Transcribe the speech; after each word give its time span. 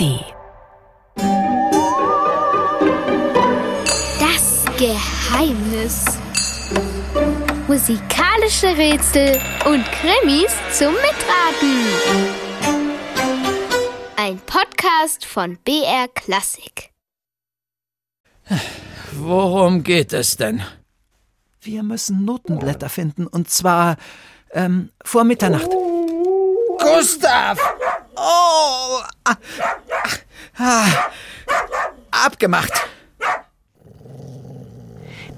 ARD. 0.00 0.24
Das 4.18 4.64
Geheimnis. 4.78 6.04
Musikalische 7.68 8.76
Rätsel 8.76 9.38
und 9.66 9.84
Krimis 9.92 10.52
zum 10.72 10.94
Mitraten. 10.94 11.86
Ein 14.16 14.38
Podcast 14.40 15.24
von 15.24 15.58
BR 15.64 16.08
Klassik. 16.14 16.90
Worum 19.12 19.82
geht 19.82 20.12
es 20.12 20.36
denn? 20.36 20.62
Wir 21.60 21.82
müssen 21.82 22.24
Notenblätter 22.24 22.88
finden 22.88 23.26
und 23.26 23.50
zwar 23.50 23.96
ähm, 24.52 24.90
vor 25.04 25.24
Mitternacht. 25.24 25.70
Gustav! 26.78 27.58
Oh! 28.16 29.00
Ah, 30.62 31.08
abgemacht. 32.10 32.72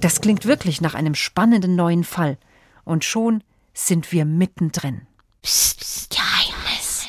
Das 0.00 0.20
klingt 0.20 0.46
wirklich 0.46 0.80
nach 0.80 0.95
einem 0.95 1.14
spannenden 1.14 1.76
neuen 1.76 2.02
Fall. 2.02 2.38
Und 2.84 3.04
schon 3.04 3.45
sind 3.72 4.10
wir 4.10 4.24
mittendrin. 4.24 5.02
Psst, 5.40 5.78
psst, 5.78 6.10
Geheimnis. 6.10 7.06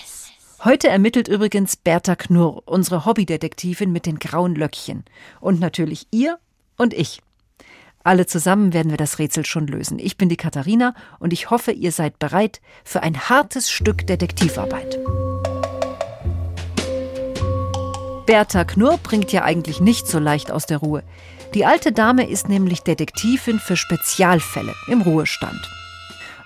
Heute 0.64 0.90
ermittelt 0.90 1.28
übrigens 1.28 1.76
Bertha 1.76 2.16
Knurr, 2.16 2.62
unsere 2.66 3.06
Hobbydetektivin 3.06 3.92
mit 3.92 4.06
den 4.06 4.20
grauen 4.20 4.54
Löckchen. 4.54 5.06
Und 5.42 5.60
natürlich 5.60 6.06
ihr 6.12 6.38
und 6.78 6.94
ich. 6.94 7.20
Alle 8.04 8.28
zusammen 8.28 8.74
werden 8.74 8.92
wir 8.92 8.98
das 8.98 9.18
Rätsel 9.18 9.44
schon 9.44 9.66
lösen. 9.66 9.98
Ich 9.98 10.18
bin 10.18 10.30
die 10.30 10.38
Katharina 10.38 10.94
und 11.18 11.34
ich 11.34 11.50
hoffe, 11.50 11.72
ihr 11.72 11.92
seid 11.92 12.20
bereit 12.20 12.62
für 12.84 13.02
ein 13.02 13.28
hartes 13.28 13.72
Stück 13.72 14.06
Detektivarbeit. 14.06 15.00
Bertha 18.26 18.64
Knurr 18.64 18.98
bringt 19.00 19.34
ja 19.34 19.44
eigentlich 19.44 19.82
nicht 19.82 20.08
so 20.08 20.18
leicht 20.18 20.50
aus 20.50 20.66
der 20.66 20.78
Ruhe. 20.78 21.04
Die 21.54 21.66
alte 21.66 21.92
Dame 21.92 22.28
ist 22.28 22.48
nämlich 22.48 22.82
Detektivin 22.82 23.60
für 23.60 23.76
Spezialfälle 23.76 24.74
im 24.88 25.02
Ruhestand. 25.02 25.70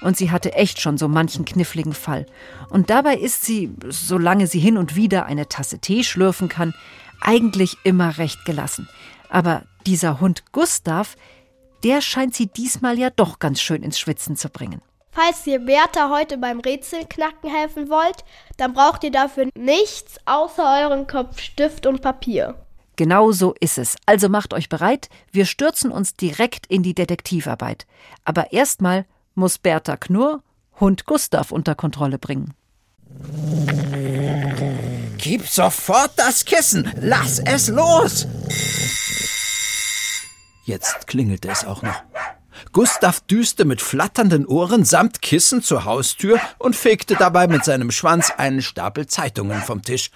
Und 0.02 0.18
sie 0.18 0.32
hatte 0.32 0.54
echt 0.54 0.82
schon 0.82 0.98
so 0.98 1.08
manchen 1.08 1.46
kniffligen 1.46 1.94
Fall. 1.94 2.26
Und 2.70 2.90
dabei 2.90 3.16
ist 3.16 3.46
sie, 3.46 3.72
solange 3.88 4.48
sie 4.48 4.60
hin 4.60 4.78
und 4.78 4.96
wieder 4.96 5.26
eine 5.26 5.50
Tasse 5.50 5.80
Tee 5.80 6.04
schlürfen 6.04 6.50
kann, 6.50 6.74
eigentlich 7.22 7.78
immer 7.84 8.18
recht 8.18 8.44
gelassen. 8.46 8.90
Aber 9.30 9.64
dieser 9.86 10.20
Hund 10.20 10.52
Gustav, 10.52 11.16
der 11.84 12.02
scheint 12.02 12.36
sie 12.36 12.48
diesmal 12.48 12.98
ja 12.98 13.10
doch 13.10 13.40
ganz 13.40 13.62
schön 13.62 13.84
ins 13.84 14.00
Schwitzen 14.00 14.36
zu 14.36 14.50
bringen. 14.50 14.82
Falls 15.20 15.48
ihr 15.48 15.58
Bertha 15.58 16.12
heute 16.12 16.38
beim 16.38 16.60
Rätselknacken 16.60 17.50
helfen 17.50 17.90
wollt, 17.90 18.24
dann 18.58 18.74
braucht 18.74 19.04
ihr 19.04 19.10
dafür 19.10 19.50
nichts 19.56 20.18
außer 20.26 20.84
euren 20.84 21.08
Kopf, 21.08 21.40
Stift 21.40 21.88
und 21.88 22.04
Papier. 22.04 22.54
Genau 22.98 23.32
so 23.32 23.56
ist 23.60 23.80
es. 23.80 23.96
Also 24.06 24.30
macht 24.30 24.54
euch 24.54 24.70
bereit, 24.70 25.10
wir 25.32 25.48
stürzen 25.48 25.90
uns 25.90 26.14
direkt 26.14 26.68
in 26.68 26.84
die 26.84 26.94
Detektivarbeit. 26.94 27.88
Aber 28.26 28.54
erstmal 28.54 29.08
muss 29.34 29.58
Bertha 29.58 29.98
Knurr 29.98 30.44
Hund 30.80 31.06
Gustav 31.06 31.52
unter 31.52 31.74
Kontrolle 31.74 32.20
bringen. 32.20 32.54
Gib 35.18 35.48
sofort 35.48 36.12
das 36.18 36.46
Kissen. 36.46 36.94
Lass 37.02 37.40
es 37.40 37.70
los. 37.70 38.28
Jetzt 40.66 41.08
klingelte 41.08 41.50
es 41.50 41.66
auch 41.66 41.82
noch. 41.82 42.04
Gustav 42.72 43.22
düste 43.22 43.66
mit 43.66 43.82
flatternden 43.82 44.46
Ohren 44.46 44.86
samt 44.86 45.22
Kissen 45.22 45.62
zur 45.62 45.86
Haustür 45.86 46.40
und 46.60 46.76
fegte 46.76 47.16
dabei 47.16 47.48
mit 47.48 47.66
seinem 47.66 47.92
Schwanz 47.92 48.32
einen 48.38 48.62
Stapel 48.62 49.08
Zeitungen 49.08 49.62
vom 49.62 49.82
Tisch. 49.82 50.12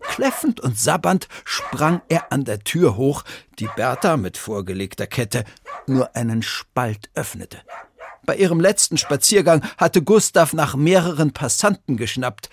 Kläffend 0.00 0.60
und 0.60 0.78
sabbernd 0.78 1.28
sprang 1.44 2.00
er 2.08 2.32
an 2.32 2.44
der 2.44 2.60
Tür 2.60 2.96
hoch, 2.96 3.24
die 3.58 3.68
Bertha 3.76 4.16
mit 4.16 4.36
vorgelegter 4.36 5.06
Kette 5.06 5.44
nur 5.86 6.14
einen 6.14 6.42
Spalt 6.42 7.10
öffnete. 7.14 7.58
Bei 8.24 8.36
ihrem 8.36 8.60
letzten 8.60 8.98
Spaziergang 8.98 9.64
hatte 9.78 10.02
Gustav 10.02 10.52
nach 10.52 10.74
mehreren 10.74 11.32
Passanten 11.32 11.96
geschnappt. 11.96 12.50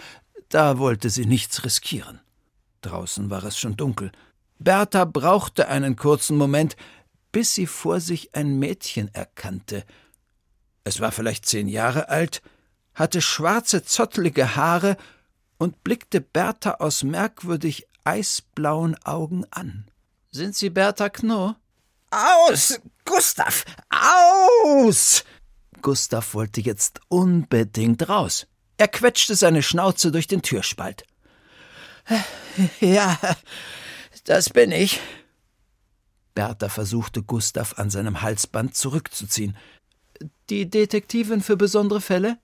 Da 0.49 0.77
wollte 0.77 1.09
sie 1.09 1.25
nichts 1.25 1.63
riskieren. 1.63 2.19
Draußen 2.81 3.29
war 3.29 3.43
es 3.43 3.57
schon 3.57 3.75
dunkel. 3.75 4.11
Bertha 4.59 5.05
brauchte 5.05 5.67
einen 5.67 5.95
kurzen 5.95 6.37
Moment, 6.37 6.75
bis 7.33 7.53
sie 7.53 7.67
vor 7.67 7.99
sich 7.99 8.33
ein 8.35 8.57
Mädchen 8.59 9.13
erkannte. 9.13 9.83
Es 10.85 11.01
war 11.01 11.11
vielleicht 11.11 11.45
zehn 11.45 11.67
Jahre 11.67 12.07
alt, 12.07 12.41
hatte 12.93 13.21
schwarze, 13.21 13.83
zottelige 13.83 14.55
Haare 14.55 14.95
und 15.57 15.83
blickte 15.83 16.21
Bertha 16.21 16.75
aus 16.75 17.03
merkwürdig 17.03 17.87
eisblauen 18.05 18.95
Augen 19.03 19.45
an. 19.51 19.89
Sind 20.31 20.55
Sie 20.55 20.69
Bertha 20.69 21.09
Knorr? 21.09 21.57
Aus! 22.11 22.79
Gustav! 23.05 23.65
Aus! 23.89 25.23
Gustav 25.81 26.33
wollte 26.33 26.61
jetzt 26.61 27.01
unbedingt 27.09 28.07
raus. 28.07 28.47
Er 28.77 28.87
quetschte 28.87 29.35
seine 29.35 29.63
Schnauze 29.63 30.11
durch 30.11 30.27
den 30.27 30.41
Türspalt. 30.41 31.03
Ja, 32.79 33.17
das 34.25 34.49
bin 34.49 34.71
ich. 34.71 34.99
Bertha 36.35 36.69
versuchte 36.69 37.23
Gustav 37.23 37.77
an 37.77 37.89
seinem 37.89 38.21
Halsband 38.21 38.75
zurückzuziehen. 38.75 39.55
Die 40.49 40.69
Detektivin 40.69 41.41
für 41.41 41.57
besondere 41.57 42.01
Fälle? 42.01 42.37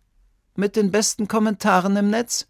Mit 0.55 0.75
den 0.75 0.91
besten 0.91 1.27
Kommentaren 1.27 1.95
im 1.95 2.09
Netz? 2.09 2.47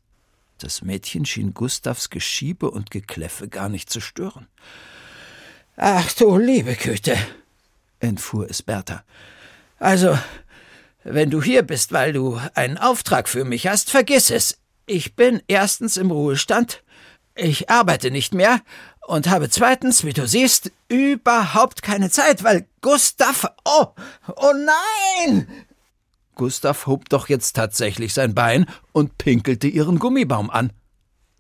Das 0.59 0.81
Mädchen 0.81 1.25
schien 1.25 1.53
Gustavs 1.53 2.09
Geschiebe 2.09 2.69
und 2.69 2.91
Gekläffe 2.91 3.47
gar 3.47 3.69
nicht 3.69 3.89
zu 3.89 4.01
stören. 4.01 4.47
Ach 5.77 6.11
du 6.13 6.37
liebe 6.37 6.75
Güte, 6.75 7.17
entfuhr 7.99 8.49
es 8.49 8.61
Bertha. 8.61 9.03
Also, 9.79 10.17
wenn 11.05 11.29
du 11.29 11.41
hier 11.41 11.63
bist, 11.63 11.93
weil 11.93 12.11
du 12.11 12.39
einen 12.55 12.77
Auftrag 12.77 13.29
für 13.29 13.45
mich 13.45 13.67
hast, 13.67 13.89
vergiss 13.89 14.29
es. 14.29 14.57
Ich 14.85 15.15
bin 15.15 15.41
erstens 15.47 15.95
im 15.95 16.11
Ruhestand, 16.11 16.83
ich 17.35 17.69
arbeite 17.69 18.11
nicht 18.11 18.33
mehr 18.33 18.61
und 19.09 19.27
habe 19.27 19.49
zweitens, 19.49 20.03
wie 20.03 20.13
du 20.13 20.27
siehst, 20.27 20.71
überhaupt 20.87 21.81
keine 21.81 22.11
Zeit, 22.11 22.43
weil 22.43 22.67
Gustav. 22.81 23.51
Oh, 23.65 23.87
oh 24.35 24.53
nein! 24.53 25.47
Gustav 26.35 26.85
hob 26.85 27.09
doch 27.09 27.27
jetzt 27.27 27.55
tatsächlich 27.55 28.13
sein 28.13 28.35
Bein 28.35 28.67
und 28.91 29.17
pinkelte 29.17 29.67
ihren 29.67 29.97
Gummibaum 29.97 30.51
an. 30.51 30.71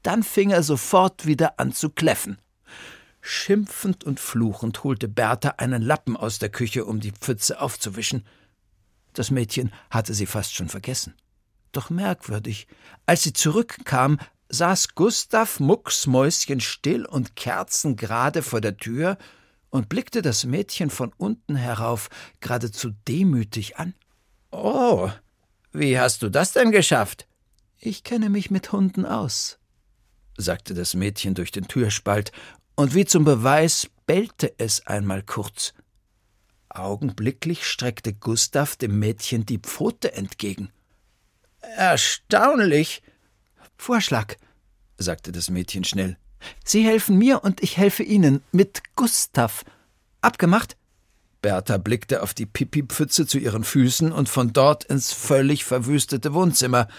Dann 0.01 0.23
fing 0.23 0.49
er 0.49 0.63
sofort 0.63 1.27
wieder 1.27 1.59
an 1.59 1.71
zu 1.71 1.91
kläffen. 1.91 2.39
Schimpfend 3.21 4.03
und 4.03 4.19
fluchend 4.19 4.83
holte 4.83 5.07
Bertha 5.07 5.49
einen 5.57 5.83
Lappen 5.83 6.17
aus 6.17 6.39
der 6.39 6.49
Küche, 6.49 6.85
um 6.85 6.99
die 6.99 7.11
Pfütze 7.11 7.61
aufzuwischen. 7.61 8.25
Das 9.13 9.29
Mädchen 9.29 9.71
hatte 9.91 10.15
sie 10.15 10.25
fast 10.25 10.55
schon 10.55 10.69
vergessen. 10.69 11.13
Doch 11.71 11.91
merkwürdig, 11.91 12.67
als 13.05 13.21
sie 13.21 13.33
zurückkam, 13.33 14.17
saß 14.49 14.95
Gustav 14.95 15.59
mucksmäuschenstill 15.59 17.05
und 17.05 17.35
kerzengerade 17.35 18.41
vor 18.41 18.61
der 18.61 18.77
Tür 18.77 19.17
und 19.69 19.89
blickte 19.89 20.21
das 20.21 20.45
Mädchen 20.45 20.89
von 20.89 21.13
unten 21.17 21.55
herauf 21.55 22.09
geradezu 22.39 22.91
demütig 23.07 23.77
an. 23.77 23.93
Oh, 24.51 25.09
wie 25.71 25.99
hast 25.99 26.23
du 26.23 26.29
das 26.29 26.53
denn 26.53 26.71
geschafft? 26.71 27.27
Ich 27.77 28.03
kenne 28.03 28.29
mich 28.29 28.49
mit 28.51 28.71
Hunden 28.71 29.05
aus, 29.05 29.59
sagte 30.37 30.73
das 30.73 30.95
Mädchen 30.95 31.35
durch 31.35 31.51
den 31.51 31.67
Türspalt, 31.67 32.31
und 32.75 32.95
wie 32.95 33.05
zum 33.05 33.25
Beweis 33.25 33.89
bellte 34.05 34.53
es 34.57 34.87
einmal 34.87 35.21
kurz. 35.21 35.73
Augenblicklich 36.69 37.65
streckte 37.67 38.13
Gustav 38.13 38.75
dem 38.75 38.99
Mädchen 38.99 39.45
die 39.45 39.59
Pfote 39.59 40.13
entgegen. 40.13 40.71
Erstaunlich, 41.61 43.01
Vorschlag, 43.79 44.35
sagte 44.97 45.31
das 45.31 45.49
Mädchen 45.49 45.85
schnell. 45.85 46.17
Sie 46.65 46.85
helfen 46.85 47.17
mir 47.17 47.45
und 47.45 47.63
ich 47.63 47.77
helfe 47.77 48.03
Ihnen 48.03 48.43
mit 48.51 48.81
Gustav. 48.97 49.63
Abgemacht? 50.19 50.75
Bertha 51.41 51.77
blickte 51.77 52.21
auf 52.21 52.33
die 52.33 52.45
Pipipfütze 52.45 53.25
zu 53.25 53.37
ihren 53.37 53.63
Füßen 53.63 54.11
und 54.11 54.27
von 54.27 54.51
dort 54.51 54.83
ins 54.83 55.13
völlig 55.13 55.63
verwüstete 55.63 56.33
Wohnzimmer. 56.33 56.89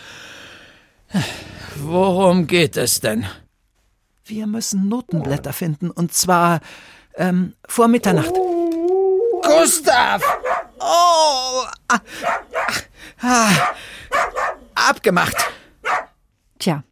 Worum 1.77 2.47
geht 2.47 2.79
es 2.79 3.01
denn? 3.01 3.27
Wir 4.25 4.47
müssen 4.47 4.89
Notenblätter 4.89 5.53
finden 5.53 5.91
und 5.91 6.15
zwar 6.15 6.61
ähm, 7.15 7.53
vor 7.69 7.89
Mitternacht. 7.89 8.33
Gustav! 9.43 10.23
Oh! 10.79 11.65
Ah, 11.89 12.01
ah, 13.21 13.51
abgemacht. 14.75 15.37
Tja, 16.61 16.85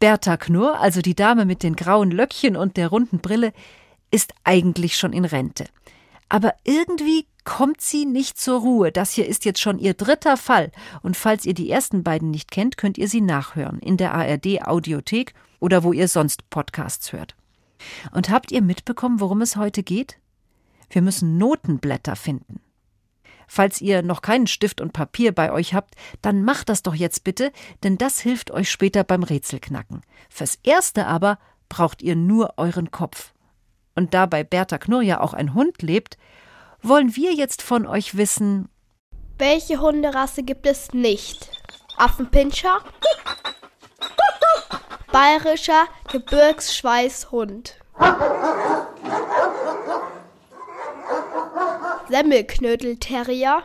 Bertha 0.00 0.36
Knurr, 0.36 0.80
also 0.80 1.00
die 1.00 1.14
Dame 1.14 1.44
mit 1.46 1.62
den 1.62 1.76
grauen 1.76 2.10
Löckchen 2.10 2.56
und 2.56 2.76
der 2.76 2.88
runden 2.88 3.20
Brille, 3.20 3.52
ist 4.10 4.34
eigentlich 4.42 4.98
schon 4.98 5.12
in 5.12 5.24
Rente. 5.24 5.66
Aber 6.28 6.54
irgendwie 6.64 7.26
kommt 7.44 7.80
sie 7.80 8.04
nicht 8.04 8.36
zur 8.38 8.60
Ruhe. 8.60 8.90
Das 8.90 9.12
hier 9.12 9.28
ist 9.28 9.44
jetzt 9.44 9.60
schon 9.60 9.78
ihr 9.78 9.94
dritter 9.94 10.36
Fall. 10.36 10.72
Und 11.02 11.16
falls 11.16 11.46
ihr 11.46 11.54
die 11.54 11.70
ersten 11.70 12.02
beiden 12.02 12.32
nicht 12.32 12.50
kennt, 12.50 12.76
könnt 12.76 12.98
ihr 12.98 13.08
sie 13.08 13.20
nachhören 13.20 13.78
in 13.78 13.96
der 13.96 14.12
ARD 14.12 14.66
Audiothek 14.66 15.34
oder 15.60 15.84
wo 15.84 15.92
ihr 15.92 16.08
sonst 16.08 16.50
Podcasts 16.50 17.12
hört. 17.12 17.36
Und 18.10 18.28
habt 18.28 18.50
ihr 18.50 18.60
mitbekommen, 18.60 19.20
worum 19.20 19.40
es 19.40 19.54
heute 19.54 19.84
geht? 19.84 20.18
Wir 20.90 21.00
müssen 21.02 21.38
Notenblätter 21.38 22.16
finden. 22.16 22.60
Falls 23.54 23.82
ihr 23.82 24.00
noch 24.00 24.22
keinen 24.22 24.46
Stift 24.46 24.80
und 24.80 24.94
Papier 24.94 25.30
bei 25.30 25.52
euch 25.52 25.74
habt, 25.74 25.94
dann 26.22 26.42
macht 26.42 26.70
das 26.70 26.82
doch 26.82 26.94
jetzt 26.94 27.22
bitte, 27.22 27.52
denn 27.82 27.98
das 27.98 28.18
hilft 28.18 28.50
euch 28.50 28.70
später 28.70 29.04
beim 29.04 29.22
Rätselknacken. 29.22 30.00
Fürs 30.30 30.58
Erste 30.62 31.06
aber 31.06 31.38
braucht 31.68 32.00
ihr 32.00 32.16
nur 32.16 32.54
euren 32.56 32.90
Kopf. 32.90 33.34
Und 33.94 34.14
da 34.14 34.24
bei 34.24 34.42
Bertha 34.42 34.78
Knurr 34.78 35.02
ja 35.02 35.20
auch 35.20 35.34
ein 35.34 35.52
Hund 35.52 35.82
lebt, 35.82 36.16
wollen 36.80 37.14
wir 37.14 37.34
jetzt 37.34 37.60
von 37.60 37.86
euch 37.86 38.16
wissen, 38.16 38.70
welche 39.36 39.82
Hunderasse 39.82 40.44
gibt 40.44 40.66
es 40.66 40.94
nicht? 40.94 41.50
Affenpinscher? 41.98 42.78
Bayerischer 45.12 45.84
Gebirgsschweißhund. 46.10 47.76
Semmelknödelterrier. 52.12 53.62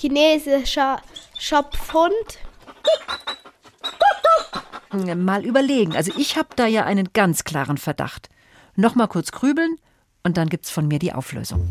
Chinesischer 0.00 1.02
Schopfhund. 1.38 2.14
Mal 5.14 5.44
überlegen. 5.44 5.94
Also 5.94 6.12
ich 6.16 6.38
habe 6.38 6.48
da 6.56 6.66
ja 6.66 6.84
einen 6.84 7.12
ganz 7.12 7.44
klaren 7.44 7.76
Verdacht. 7.76 8.30
Noch 8.76 8.94
mal 8.94 9.08
kurz 9.08 9.30
grübeln 9.30 9.76
und 10.22 10.38
dann 10.38 10.48
gibt's 10.48 10.70
von 10.70 10.88
mir 10.88 10.98
die 10.98 11.12
Auflösung. 11.12 11.68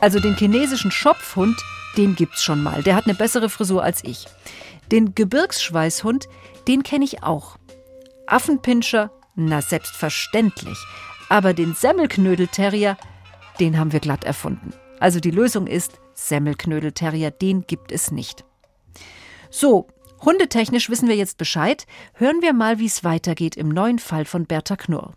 Also 0.00 0.20
den 0.20 0.36
chinesischen 0.36 0.90
Schopfhund, 0.90 1.56
den 1.98 2.14
gibt's 2.14 2.42
schon 2.42 2.62
mal. 2.62 2.82
Der 2.82 2.94
hat 2.94 3.04
eine 3.04 3.14
bessere 3.14 3.50
Frisur 3.50 3.82
als 3.82 4.02
ich. 4.04 4.26
Den 4.90 5.14
Gebirgsschweißhund, 5.14 6.28
den 6.66 6.82
kenne 6.82 7.04
ich 7.04 7.22
auch. 7.22 7.58
Affenpinscher, 8.26 9.10
na 9.34 9.60
selbstverständlich. 9.60 10.78
Aber 11.28 11.52
den 11.52 11.74
Semmelknödelterrier, 11.74 12.96
den 13.60 13.78
haben 13.78 13.92
wir 13.92 14.00
glatt 14.00 14.24
erfunden. 14.24 14.72
Also 15.00 15.20
die 15.20 15.30
Lösung 15.30 15.66
ist 15.66 16.00
Semmelknödelterrier, 16.14 17.30
den 17.30 17.66
gibt 17.66 17.92
es 17.92 18.10
nicht. 18.10 18.44
So, 19.50 19.88
hundetechnisch 20.24 20.88
wissen 20.90 21.08
wir 21.08 21.16
jetzt 21.16 21.36
Bescheid. 21.36 21.86
Hören 22.14 22.42
wir 22.42 22.52
mal, 22.52 22.78
wie 22.78 22.86
es 22.86 23.04
weitergeht 23.04 23.56
im 23.56 23.68
neuen 23.68 23.98
Fall 23.98 24.24
von 24.24 24.46
Bertha 24.46 24.76
Knurr. 24.76 25.12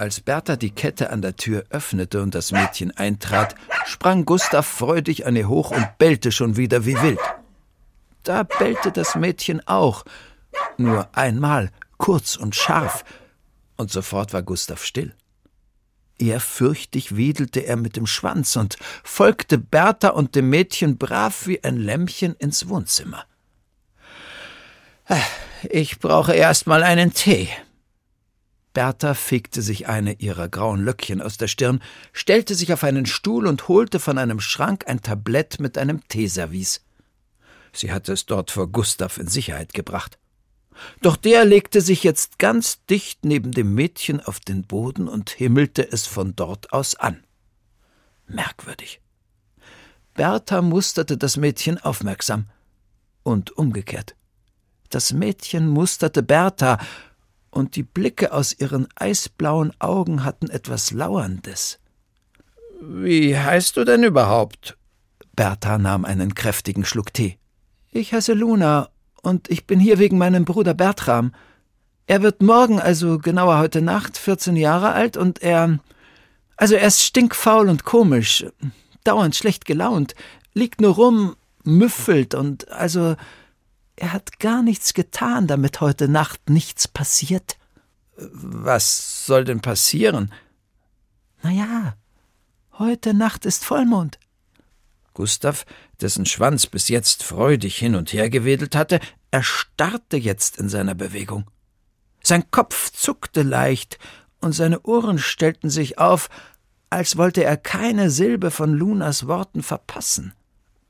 Als 0.00 0.22
Bertha 0.22 0.56
die 0.56 0.70
Kette 0.70 1.10
an 1.10 1.20
der 1.20 1.36
Tür 1.36 1.64
öffnete 1.68 2.22
und 2.22 2.34
das 2.34 2.52
Mädchen 2.52 2.90
eintrat, 2.96 3.54
sprang 3.84 4.24
Gustav 4.24 4.66
freudig 4.66 5.26
an 5.26 5.36
ihr 5.36 5.46
hoch 5.46 5.72
und 5.72 5.98
bellte 5.98 6.32
schon 6.32 6.56
wieder 6.56 6.86
wie 6.86 6.98
wild. 7.02 7.18
Da 8.22 8.44
bellte 8.44 8.92
das 8.92 9.14
Mädchen 9.14 9.60
auch, 9.68 10.06
nur 10.78 11.14
einmal, 11.14 11.70
kurz 11.98 12.36
und 12.36 12.56
scharf, 12.56 13.04
und 13.76 13.90
sofort 13.90 14.32
war 14.32 14.42
Gustav 14.42 14.82
still. 14.82 15.14
Ehrfürchtig 16.18 17.18
wedelte 17.18 17.60
er 17.60 17.76
mit 17.76 17.96
dem 17.96 18.06
Schwanz 18.06 18.56
und 18.56 18.78
folgte 19.04 19.58
Bertha 19.58 20.08
und 20.08 20.34
dem 20.34 20.48
Mädchen 20.48 20.96
brav 20.96 21.46
wie 21.46 21.62
ein 21.62 21.76
Lämmchen 21.76 22.34
ins 22.36 22.70
Wohnzimmer. 22.70 23.26
Ich 25.68 25.98
brauche 25.98 26.32
erst 26.32 26.66
mal 26.66 26.84
einen 26.84 27.12
Tee. 27.12 27.50
Bertha 28.80 29.12
fegte 29.12 29.60
sich 29.60 29.88
eine 29.88 30.14
ihrer 30.20 30.48
grauen 30.48 30.82
Löckchen 30.82 31.20
aus 31.20 31.36
der 31.36 31.48
Stirn, 31.48 31.82
stellte 32.14 32.54
sich 32.54 32.72
auf 32.72 32.82
einen 32.82 33.04
Stuhl 33.04 33.46
und 33.46 33.68
holte 33.68 34.00
von 34.00 34.16
einem 34.16 34.40
Schrank 34.40 34.88
ein 34.88 35.02
Tablett 35.02 35.60
mit 35.60 35.76
einem 35.76 36.00
Teeservice. 36.08 36.80
Sie 37.74 37.92
hatte 37.92 38.14
es 38.14 38.24
dort 38.24 38.50
vor 38.50 38.68
Gustav 38.68 39.18
in 39.18 39.28
Sicherheit 39.28 39.74
gebracht. 39.74 40.18
Doch 41.02 41.16
der 41.16 41.44
legte 41.44 41.82
sich 41.82 42.04
jetzt 42.04 42.38
ganz 42.38 42.82
dicht 42.86 43.22
neben 43.22 43.52
dem 43.52 43.74
Mädchen 43.74 44.18
auf 44.18 44.40
den 44.40 44.62
Boden 44.62 45.08
und 45.08 45.28
himmelte 45.28 45.86
es 45.92 46.06
von 46.06 46.34
dort 46.34 46.72
aus 46.72 46.94
an. 46.94 47.22
Merkwürdig. 48.28 49.02
Bertha 50.14 50.62
musterte 50.62 51.18
das 51.18 51.36
Mädchen 51.36 51.76
aufmerksam 51.76 52.46
und 53.24 53.54
umgekehrt. 53.58 54.16
Das 54.88 55.12
Mädchen 55.12 55.68
musterte 55.68 56.22
Bertha, 56.22 56.78
und 57.50 57.76
die 57.76 57.82
Blicke 57.82 58.32
aus 58.32 58.58
ihren 58.58 58.88
eisblauen 58.94 59.72
Augen 59.78 60.24
hatten 60.24 60.48
etwas 60.50 60.92
Lauerndes. 60.92 61.78
Wie 62.80 63.36
heißt 63.36 63.76
du 63.76 63.84
denn 63.84 64.04
überhaupt? 64.04 64.76
Bertha 65.36 65.78
nahm 65.78 66.04
einen 66.04 66.34
kräftigen 66.34 66.84
Schluck 66.84 67.12
Tee. 67.12 67.38
Ich 67.92 68.12
heiße 68.12 68.32
Luna 68.34 68.88
und 69.22 69.50
ich 69.50 69.66
bin 69.66 69.80
hier 69.80 69.98
wegen 69.98 70.18
meinem 70.18 70.44
Bruder 70.44 70.74
Bertram. 70.74 71.32
Er 72.06 72.22
wird 72.22 72.42
morgen, 72.42 72.80
also 72.80 73.18
genauer 73.18 73.58
heute 73.58 73.82
Nacht, 73.82 74.16
14 74.16 74.56
Jahre 74.56 74.92
alt 74.92 75.16
und 75.16 75.42
er. 75.42 75.78
Also 76.56 76.74
er 76.74 76.86
ist 76.86 77.02
stinkfaul 77.02 77.68
und 77.68 77.84
komisch, 77.84 78.44
dauernd 79.04 79.34
schlecht 79.34 79.64
gelaunt, 79.64 80.14
liegt 80.52 80.80
nur 80.80 80.94
rum, 80.94 81.36
müffelt 81.64 82.34
und 82.34 82.70
also. 82.70 83.16
Er 84.00 84.14
hat 84.14 84.40
gar 84.40 84.62
nichts 84.62 84.94
getan, 84.94 85.46
damit 85.46 85.82
heute 85.82 86.08
Nacht 86.08 86.48
nichts 86.48 86.88
passiert. 86.88 87.58
Was 88.16 89.26
soll 89.26 89.44
denn 89.44 89.60
passieren? 89.60 90.32
Na 91.42 91.50
ja, 91.50 91.96
heute 92.78 93.12
Nacht 93.12 93.44
ist 93.44 93.62
Vollmond. 93.62 94.18
Gustav, 95.12 95.66
dessen 96.00 96.24
Schwanz 96.24 96.66
bis 96.66 96.88
jetzt 96.88 97.22
freudig 97.22 97.76
hin 97.76 97.94
und 97.94 98.14
her 98.14 98.30
gewedelt 98.30 98.74
hatte, 98.74 99.00
erstarrte 99.32 100.16
jetzt 100.16 100.56
in 100.56 100.70
seiner 100.70 100.94
Bewegung. 100.94 101.50
Sein 102.22 102.50
Kopf 102.50 102.90
zuckte 102.92 103.42
leicht 103.42 103.98
und 104.40 104.52
seine 104.52 104.80
Ohren 104.80 105.18
stellten 105.18 105.68
sich 105.68 105.98
auf, 105.98 106.30
als 106.88 107.18
wollte 107.18 107.44
er 107.44 107.58
keine 107.58 108.08
Silbe 108.08 108.50
von 108.50 108.72
Lunas 108.72 109.26
Worten 109.26 109.62
verpassen. 109.62 110.32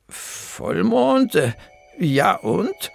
Vollmond? 0.08 1.34
Äh, 1.34 1.54
ja 1.98 2.36
und? 2.36 2.92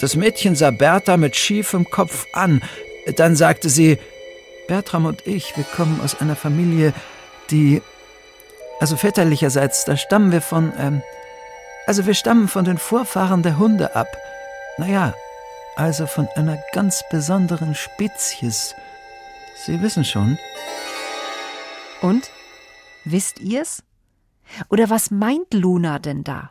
Das 0.00 0.16
Mädchen 0.16 0.54
sah 0.56 0.70
Bertha 0.70 1.16
mit 1.16 1.36
schiefem 1.36 1.88
Kopf 1.88 2.26
an. 2.32 2.62
Dann 3.16 3.36
sagte 3.36 3.68
sie: 3.68 3.98
Bertram 4.66 5.06
und 5.06 5.26
ich, 5.26 5.56
wir 5.56 5.64
kommen 5.64 6.00
aus 6.02 6.20
einer 6.20 6.36
Familie, 6.36 6.92
die 7.50 7.82
also 8.80 8.96
väterlicherseits, 8.96 9.84
da 9.84 9.96
stammen 9.96 10.32
wir 10.32 10.42
von, 10.42 10.72
ähm, 10.78 11.02
also 11.86 12.06
wir 12.06 12.14
stammen 12.14 12.48
von 12.48 12.64
den 12.64 12.78
Vorfahren 12.78 13.42
der 13.42 13.58
Hunde 13.58 13.94
ab. 13.94 14.08
Naja, 14.78 15.14
also 15.76 16.06
von 16.06 16.28
einer 16.34 16.58
ganz 16.72 17.02
besonderen 17.10 17.74
Spezies. 17.74 18.74
Sie 19.64 19.80
wissen 19.80 20.04
schon. 20.04 20.38
Und? 22.02 22.30
Wisst 23.04 23.38
ihr's? 23.38 23.82
Oder 24.68 24.90
was 24.90 25.10
meint 25.10 25.54
Luna 25.54 25.98
denn 25.98 26.24
da? 26.24 26.50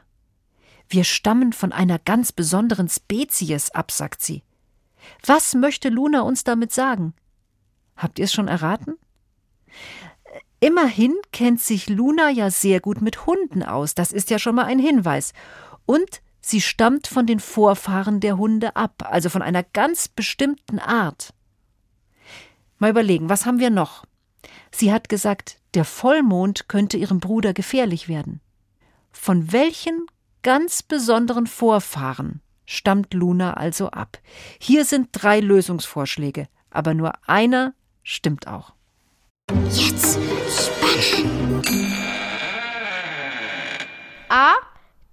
Wir 0.94 1.06
stammen 1.06 1.54
von 1.54 1.72
einer 1.72 1.98
ganz 1.98 2.32
besonderen 2.32 2.88
Spezies 2.88 3.72
ab, 3.72 3.90
sagt 3.90 4.22
sie. 4.22 4.44
Was 5.26 5.56
möchte 5.56 5.90
Luna 5.90 6.22
uns 6.22 6.44
damit 6.44 6.72
sagen? 6.72 7.16
Habt 7.98 8.20
ihr 8.20 8.26
es 8.26 8.34
schon 8.34 8.48
erraten? 8.48 9.00
Immerhin 10.60 11.16
kennt 11.32 11.60
sich 11.62 11.90
Luna 11.90 12.30
ja 12.30 12.52
sehr 12.52 12.80
gut 12.80 13.02
mit 13.02 13.26
Hunden 13.26 13.64
aus, 13.64 13.96
das 13.96 14.12
ist 14.12 14.30
ja 14.30 14.38
schon 14.38 14.54
mal 14.54 14.66
ein 14.66 14.78
Hinweis. 14.78 15.34
Und 15.88 16.22
sie 16.42 16.62
stammt 16.62 17.08
von 17.08 17.26
den 17.26 17.40
Vorfahren 17.40 18.20
der 18.20 18.38
Hunde 18.38 18.76
ab, 18.76 19.02
also 19.10 19.30
von 19.30 19.42
einer 19.42 19.64
ganz 19.64 20.10
bestimmten 20.10 20.78
Art. 20.78 21.34
Mal 22.78 22.92
überlegen, 22.92 23.30
was 23.30 23.48
haben 23.48 23.58
wir 23.58 23.72
noch? 23.72 24.06
Sie 24.70 24.94
hat 24.94 25.10
gesagt, 25.10 25.60
der 25.74 25.86
Vollmond 25.86 26.70
könnte 26.70 26.98
ihrem 26.98 27.20
Bruder 27.20 27.52
gefährlich 27.56 28.08
werden. 28.08 28.42
Von 29.12 29.52
welchen 29.52 30.06
ganz 30.44 30.84
besonderen 30.84 31.48
Vorfahren 31.48 32.42
stammt 32.66 33.14
Luna 33.14 33.56
also 33.56 33.90
ab? 33.90 34.20
Hier 34.60 34.86
sind 34.86 35.10
drei 35.12 35.40
Lösungsvorschläge, 35.40 36.48
aber 36.70 36.94
nur 36.94 37.14
einer 37.28 37.74
stimmt 38.04 38.48
auch. 38.48 38.74
Jetzt 39.72 40.20
spannend. 40.50 41.68
A. 44.30 44.54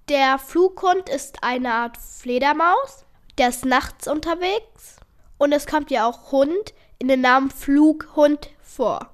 Der 0.08 0.38
Flughund 0.38 1.08
ist 1.08 1.42
eine 1.42 1.72
Art 1.72 1.96
Fledermaus. 1.96 3.04
Der 3.38 3.50
ist 3.50 3.64
nachts 3.64 4.08
unterwegs. 4.08 4.96
Und 5.38 5.52
es 5.52 5.66
kommt 5.66 5.90
ja 5.90 6.06
auch 6.06 6.32
Hund 6.32 6.74
in 6.98 7.08
den 7.08 7.20
Namen 7.20 7.50
Flughund 7.50 8.50
vor. 8.60 9.10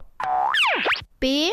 B. 1.20 1.48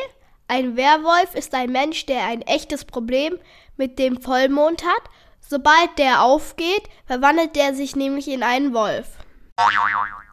Ein 0.54 0.78
Werwolf 0.78 1.34
ist 1.34 1.56
ein 1.56 1.72
Mensch, 1.72 2.06
der 2.06 2.28
ein 2.28 2.44
echtes 2.44 2.86
Problem 2.86 3.40
mit 3.76 3.98
dem 3.98 4.22
Vollmond 4.22 4.84
hat. 4.86 5.10
Sobald 5.40 5.98
der 5.98 6.22
aufgeht, 6.22 6.84
verwandelt 7.08 7.58
er 7.58 7.74
sich 7.74 7.96
nämlich 7.96 8.28
in 8.28 8.44
einen 8.44 8.72
Wolf. 8.72 9.08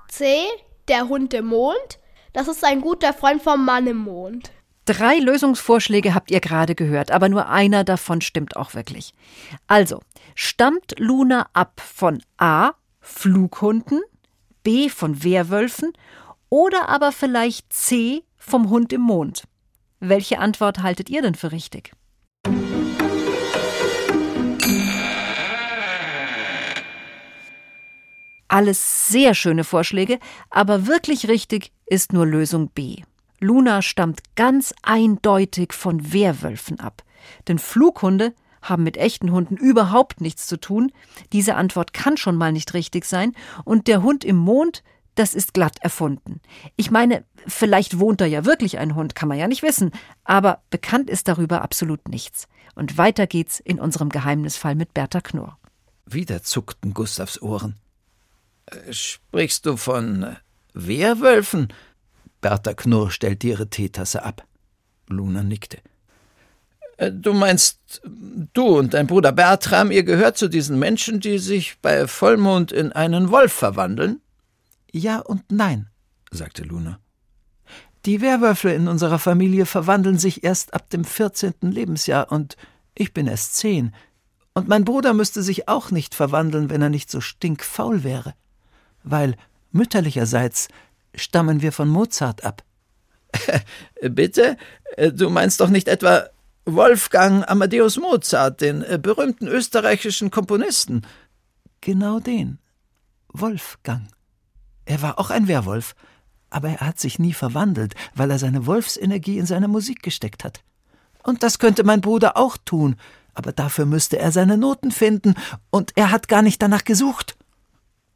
C. 0.09 0.43
Der 0.89 1.09
Hund 1.09 1.33
im 1.33 1.47
Mond. 1.47 1.99
Das 2.35 2.49
ist 2.49 2.63
ein 2.67 2.83
guter 2.83 3.15
Freund 3.15 3.43
vom 3.43 3.65
Mann 3.65 3.87
im 3.87 3.97
Mond. 3.97 4.51
Drei 4.85 5.17
Lösungsvorschläge 5.17 6.13
habt 6.13 6.31
ihr 6.31 6.41
gerade 6.41 6.75
gehört, 6.75 7.13
aber 7.13 7.31
nur 7.31 7.49
einer 7.49 7.83
davon 7.83 8.21
stimmt 8.21 8.57
auch 8.57 8.75
wirklich. 8.75 9.15
Also, 9.69 10.03
stammt 10.35 10.99
Luna 10.99 11.49
ab 11.55 11.81
von 11.81 12.23
A. 12.37 12.73
Flughunden, 13.01 14.03
B. 14.65 14.91
von 14.91 15.25
Werwölfen 15.25 15.95
oder 16.51 16.91
aber 16.91 17.11
vielleicht 17.11 17.73
C. 17.73 18.23
vom 18.37 18.69
Hund 18.69 18.93
im 18.93 19.01
Mond? 19.01 19.45
Welche 20.03 20.39
Antwort 20.39 20.83
haltet 20.83 21.11
ihr 21.11 21.21
denn 21.21 21.35
für 21.35 21.53
richtig? 21.53 21.93
Alles 28.49 29.09
sehr 29.09 29.35
schöne 29.35 29.63
Vorschläge, 29.63 30.19
aber 30.49 30.87
wirklich 30.87 31.29
richtig 31.29 31.73
ist 31.85 32.15
nur 32.15 32.25
Lösung 32.27 32.71
B. 32.71 33.03
Luna 33.41 33.83
stammt 33.83 34.21
ganz 34.37 34.75
eindeutig 34.83 35.75
von 35.75 36.15
Werwölfen 36.15 36.81
ab. 36.81 37.03
Denn 37.47 37.59
Flughunde 37.59 38.35
haben 38.63 38.83
mit 38.83 38.97
echten 38.97 39.31
Hunden 39.31 39.59
überhaupt 39.59 40.23
nichts 40.23 40.47
zu 40.47 40.59
tun. 40.59 40.93
Diese 41.35 41.57
Antwort 41.57 41.93
kann 41.93 42.17
schon 42.17 42.37
mal 42.37 42.53
nicht 42.53 42.73
richtig 42.73 43.05
sein. 43.05 43.35
Und 43.65 43.87
der 43.87 44.03
Hund 44.03 44.25
im 44.25 44.37
Mond, 44.37 44.83
das 45.21 45.35
ist 45.35 45.53
glatt 45.53 45.77
erfunden. 45.83 46.41
Ich 46.77 46.91
meine, 46.91 47.25
vielleicht 47.47 47.99
wohnt 47.99 48.23
da 48.23 48.25
ja 48.25 48.47
wirklich 48.47 48.79
ein 48.79 48.95
Hund, 48.95 49.15
kann 49.15 49.29
man 49.29 49.37
ja 49.37 49.49
nicht 49.49 49.63
wissen. 49.63 49.91
Aber 50.25 50.63
bekannt 50.71 51.11
ist 51.11 51.29
darüber 51.29 51.61
absolut 51.61 52.09
nichts. 52.09 52.49
Und 52.75 52.97
weiter 52.97 53.27
geht's 53.27 53.61
in 53.61 53.79
unserem 53.79 54.09
Geheimnisfall 54.09 54.75
mit 54.75 54.95
Bertha 54.95 55.21
Knurr. 55.21 55.59
Wieder 56.07 56.43
zuckten 56.43 56.95
Gustavs 56.95 57.43
Ohren. 57.43 57.77
Sprichst 58.91 59.67
du 59.67 59.77
von 59.77 60.37
Werwölfen? 60.73 61.69
Bertha 62.41 62.73
Knurr 62.73 63.11
stellte 63.11 63.49
ihre 63.49 63.69
Teetasse 63.69 64.23
ab. 64.23 64.47
Luna 65.07 65.43
nickte. 65.43 65.81
Äh, 66.97 67.13
du 67.13 67.35
meinst, 67.35 68.01
du 68.55 68.79
und 68.79 68.95
dein 68.95 69.07
Bruder 69.07 69.33
Bertram, 69.33 69.91
ihr 69.91 70.03
gehört 70.03 70.39
zu 70.39 70.49
diesen 70.49 70.79
Menschen, 70.79 71.21
die 71.21 71.39
sich 71.39 71.79
bei 71.83 72.07
Vollmond 72.07 72.73
in 72.73 72.93
einen 72.93 73.31
Wolf 73.31 73.53
verwandeln? 73.53 74.23
Ja 74.93 75.19
und 75.19 75.43
nein, 75.51 75.89
sagte 76.31 76.63
Luna. 76.63 77.01
Die 78.07 78.21
Werwölfe 78.21 78.71
in 78.71 78.89
unserer 78.89 79.19
Familie 79.19 79.67
verwandeln 79.67 80.19
sich 80.19 80.43
erst 80.43 80.75
ab 80.75 80.89
dem 80.91 81.05
vierzehnten 81.05 81.71
Lebensjahr 81.71 82.33
und 82.33 82.57
ich 82.95 83.13
bin 83.13 83.27
erst 83.27 83.57
zehn. 83.57 83.95
Und 84.55 84.69
mein 84.69 84.85
Bruder 84.85 85.13
müsste 85.13 85.43
sich 85.43 85.69
auch 85.69 85.91
nicht 85.91 86.15
verwandeln, 86.15 86.71
wenn 86.71 86.83
er 86.83 86.89
nicht 86.89 87.11
so 87.11 87.21
stinkfaul 87.21 88.03
wäre 88.03 88.35
weil 89.03 89.37
mütterlicherseits 89.73 90.69
stammen 91.15 91.63
wir 91.63 91.73
von 91.73 91.89
Mozart 91.89 92.45
ab. 92.45 92.63
Bitte? 94.03 94.57
Du 95.13 95.31
meinst 95.31 95.61
doch 95.61 95.69
nicht 95.69 95.89
etwa 95.89 96.29
Wolfgang 96.65 97.49
Amadeus 97.49 97.97
Mozart, 97.97 98.61
den 98.61 98.83
äh, 98.83 98.99
berühmten 99.01 99.49
österreichischen 99.49 100.31
Komponisten? 100.31 101.07
Genau 101.81 102.21
den. 102.21 102.59
Wolfgang. 103.29 104.09
Er 104.91 105.03
war 105.03 105.21
auch 105.21 105.31
ein 105.31 105.47
Werwolf, 105.47 105.95
aber 106.51 106.71
er 106.71 106.81
hat 106.81 106.99
sich 106.99 107.21
nie 107.21 107.33
verwandelt, 107.33 107.95
weil 108.17 108.29
er 108.29 108.41
seine 108.41 108.67
Wolfsenergie 108.67 109.39
in 109.39 109.47
seine 109.47 109.69
Musik 109.69 110.03
gesteckt 110.03 110.43
hat. 110.43 110.65
Und 111.23 111.45
das 111.45 111.61
könnte 111.61 111.85
mein 111.85 112.01
Bruder 112.01 112.37
auch 112.37 112.57
tun, 112.57 112.97
aber 113.33 113.53
dafür 113.53 113.87
müsste 113.87 114.19
er 114.19 114.33
seine 114.33 114.59
Noten 114.59 114.91
finden, 114.91 115.37
und 115.71 115.93
er 115.95 116.11
hat 116.11 116.27
gar 116.27 116.43
nicht 116.43 116.61
danach 116.61 116.83
gesucht. 116.83 117.37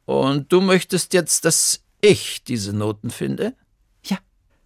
Und 0.03 0.51
du 0.51 0.59
möchtest 0.59 1.13
jetzt, 1.13 1.45
dass 1.45 1.79
ich 2.01 2.43
diese 2.43 2.73
Noten 2.73 3.09
finde? 3.09 3.55
Ja. 4.03 4.17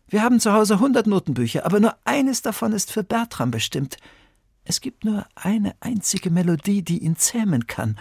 Wir 0.07 0.23
haben 0.23 0.39
zu 0.39 0.51
Hause 0.51 0.79
hundert 0.79 1.05
Notenbücher, 1.05 1.63
aber 1.63 1.79
nur 1.79 1.95
eines 2.05 2.41
davon 2.41 2.73
ist 2.73 2.91
für 2.91 3.03
Bertram 3.03 3.51
bestimmt. 3.51 3.97
Es 4.63 4.81
gibt 4.81 5.05
nur 5.05 5.27
eine 5.35 5.75
einzige 5.79 6.31
Melodie, 6.31 6.81
die 6.81 7.03
ihn 7.03 7.17
zähmen 7.17 7.67
kann. 7.67 7.99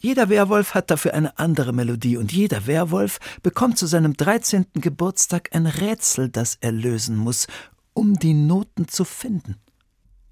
Jeder 0.00 0.28
Werwolf 0.28 0.74
hat 0.74 0.90
dafür 0.90 1.14
eine 1.14 1.38
andere 1.38 1.72
Melodie, 1.72 2.16
und 2.16 2.32
jeder 2.32 2.66
Werwolf 2.66 3.18
bekommt 3.42 3.78
zu 3.78 3.86
seinem 3.86 4.16
dreizehnten 4.16 4.80
Geburtstag 4.80 5.50
ein 5.52 5.66
Rätsel, 5.66 6.28
das 6.28 6.56
er 6.60 6.72
lösen 6.72 7.16
muss, 7.16 7.48
um 7.94 8.14
die 8.14 8.34
Noten 8.34 8.86
zu 8.86 9.04
finden. 9.04 9.56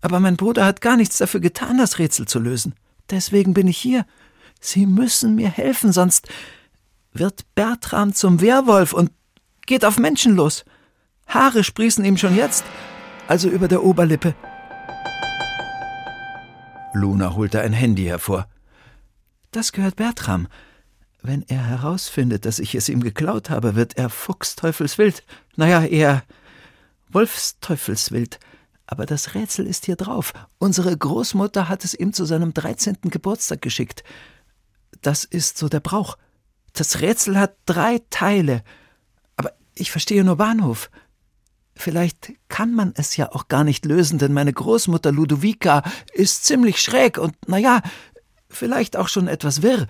Aber 0.00 0.20
mein 0.20 0.36
Bruder 0.36 0.64
hat 0.64 0.80
gar 0.80 0.96
nichts 0.96 1.18
dafür 1.18 1.40
getan, 1.40 1.78
das 1.78 1.98
Rätsel 1.98 2.28
zu 2.28 2.38
lösen. 2.38 2.74
Deswegen 3.10 3.54
bin 3.54 3.66
ich 3.66 3.78
hier 3.78 4.06
Sie 4.60 4.86
müssen 4.86 5.34
mir 5.34 5.48
helfen, 5.48 5.92
sonst 5.92 6.28
wird 7.12 7.44
Bertram 7.54 8.14
zum 8.14 8.40
Werwolf 8.40 8.92
und 8.92 9.10
geht 9.66 9.84
auf 9.84 9.98
Menschen 9.98 10.34
los. 10.34 10.64
Haare 11.26 11.64
sprießen 11.64 12.04
ihm 12.04 12.16
schon 12.16 12.36
jetzt, 12.36 12.64
also 13.28 13.48
über 13.48 13.68
der 13.68 13.84
Oberlippe. 13.84 14.34
Luna 16.94 17.34
holte 17.34 17.60
ein 17.60 17.72
Handy 17.72 18.04
hervor. 18.04 18.48
Das 19.56 19.72
gehört 19.72 19.96
Bertram. 19.96 20.48
Wenn 21.22 21.40
er 21.48 21.64
herausfindet, 21.64 22.44
dass 22.44 22.58
ich 22.58 22.74
es 22.74 22.90
ihm 22.90 23.02
geklaut 23.02 23.48
habe, 23.48 23.74
wird 23.74 23.96
er 23.96 24.10
fuchsteufelswild. 24.10 25.24
Naja, 25.56 25.82
eher 25.82 26.24
Wolfsteufelswild. 27.08 28.38
Aber 28.86 29.06
das 29.06 29.34
Rätsel 29.34 29.66
ist 29.66 29.86
hier 29.86 29.96
drauf. 29.96 30.34
Unsere 30.58 30.94
Großmutter 30.94 31.70
hat 31.70 31.84
es 31.84 31.94
ihm 31.94 32.12
zu 32.12 32.26
seinem 32.26 32.52
dreizehnten 32.52 33.10
Geburtstag 33.10 33.62
geschickt. 33.62 34.04
Das 35.00 35.24
ist 35.24 35.56
so 35.56 35.70
der 35.70 35.80
Brauch. 35.80 36.18
Das 36.74 37.00
Rätsel 37.00 37.38
hat 37.38 37.56
drei 37.64 38.02
Teile. 38.10 38.62
Aber 39.36 39.52
ich 39.74 39.90
verstehe 39.90 40.22
nur 40.22 40.36
Bahnhof. 40.36 40.90
Vielleicht 41.74 42.34
kann 42.48 42.74
man 42.74 42.92
es 42.94 43.16
ja 43.16 43.32
auch 43.32 43.48
gar 43.48 43.64
nicht 43.64 43.86
lösen, 43.86 44.18
denn 44.18 44.34
meine 44.34 44.52
Großmutter 44.52 45.12
Ludovica 45.12 45.82
ist 46.12 46.44
ziemlich 46.44 46.78
schräg 46.78 47.16
und, 47.16 47.48
naja, 47.48 47.80
vielleicht 48.48 48.96
auch 48.96 49.08
schon 49.08 49.28
etwas 49.28 49.62
wirr. 49.62 49.86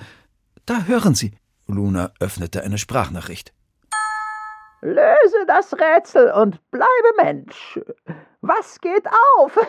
Da 0.65 0.85
hören 0.85 1.15
Sie. 1.15 1.33
Luna 1.67 2.13
öffnete 2.21 2.63
eine 2.63 2.79
Sprachnachricht. 2.79 3.53
Löse 4.83 5.47
das 5.47 5.73
Rätsel 5.73 6.31
und 6.31 6.61
bleibe 6.71 7.23
Mensch. 7.23 7.81
Was 8.41 8.81
geht 8.81 9.07
auf? 9.39 9.57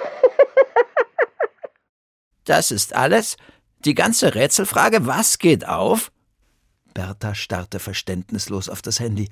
das 2.46 2.72
ist 2.72 2.96
alles? 2.96 3.38
Die 3.79 3.96
ganze 3.96 4.36
Rätselfrage, 4.36 5.08
was 5.08 5.39
geht 5.39 5.67
auf? 5.67 6.12
Bertha 6.94 7.36
starrte 7.36 7.79
verständnislos 7.79 8.70
auf 8.70 8.82
das 8.82 9.00
Handy. 9.00 9.29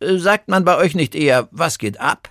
Äh, 0.00 0.18
sagt 0.18 0.48
man 0.48 0.64
bei 0.64 0.76
euch 0.76 0.94
nicht 0.94 1.14
eher, 1.14 1.48
was 1.50 1.78
geht 1.78 2.00
ab? 2.00 2.30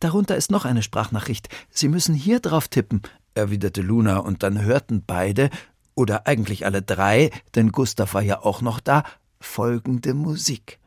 Darunter 0.00 0.36
ist 0.36 0.50
noch 0.50 0.64
eine 0.64 0.82
Sprachnachricht. 0.82 1.48
Sie 1.70 1.88
müssen 1.88 2.14
hier 2.14 2.40
drauf 2.40 2.68
tippen, 2.68 3.02
erwiderte 3.36 3.82
Luna, 3.82 4.18
und 4.18 4.42
dann 4.42 4.62
hörten 4.62 5.04
beide, 5.06 5.50
oder 5.94 6.26
eigentlich 6.26 6.66
alle 6.66 6.82
drei, 6.82 7.30
denn 7.54 7.72
Gustav 7.72 8.14
war 8.14 8.22
ja 8.22 8.42
auch 8.42 8.62
noch 8.62 8.80
da, 8.80 9.04
folgende 9.40 10.14
Musik. 10.14 10.78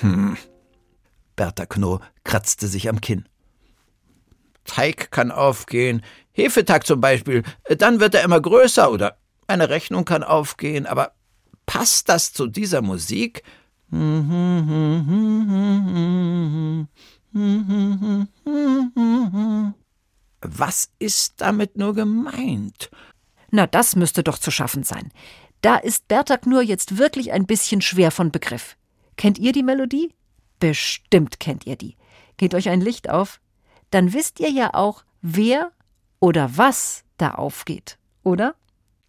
Hm. 0.00 0.36
Bertha 1.36 1.66
Knorr 1.66 2.00
kratzte 2.24 2.68
sich 2.68 2.88
am 2.88 3.00
Kinn. 3.00 3.28
Teig 4.64 5.10
kann 5.10 5.30
aufgehen, 5.30 6.02
Hefetag 6.32 6.86
zum 6.86 7.00
Beispiel, 7.00 7.42
dann 7.78 8.00
wird 8.00 8.14
er 8.14 8.24
immer 8.24 8.40
größer 8.40 8.90
oder 8.90 9.18
eine 9.46 9.68
Rechnung 9.68 10.04
kann 10.04 10.22
aufgehen, 10.22 10.86
aber 10.86 11.12
passt 11.66 12.08
das 12.08 12.32
zu 12.32 12.46
dieser 12.46 12.82
Musik? 12.82 13.42
Was 20.40 20.90
ist 20.98 21.40
damit 21.40 21.76
nur 21.76 21.94
gemeint? 21.94 22.90
Na, 23.50 23.66
das 23.66 23.96
müsste 23.96 24.22
doch 24.22 24.38
zu 24.38 24.50
schaffen 24.50 24.82
sein. 24.82 25.12
Da 25.60 25.76
ist 25.76 26.08
Bertha 26.08 26.36
Knurr 26.36 26.62
jetzt 26.62 26.98
wirklich 26.98 27.32
ein 27.32 27.46
bisschen 27.46 27.80
schwer 27.80 28.10
von 28.10 28.30
Begriff. 28.30 28.76
Kennt 29.16 29.38
ihr 29.38 29.52
die 29.52 29.62
Melodie? 29.62 30.12
Bestimmt 30.60 31.40
kennt 31.40 31.66
ihr 31.66 31.76
die. 31.76 31.96
Geht 32.36 32.54
euch 32.54 32.68
ein 32.68 32.80
Licht 32.80 33.08
auf? 33.08 33.40
Dann 33.90 34.12
wisst 34.12 34.40
ihr 34.40 34.50
ja 34.50 34.74
auch, 34.74 35.04
wer 35.22 35.72
oder 36.20 36.56
was 36.56 37.04
da 37.16 37.32
aufgeht, 37.32 37.98
oder? 38.22 38.54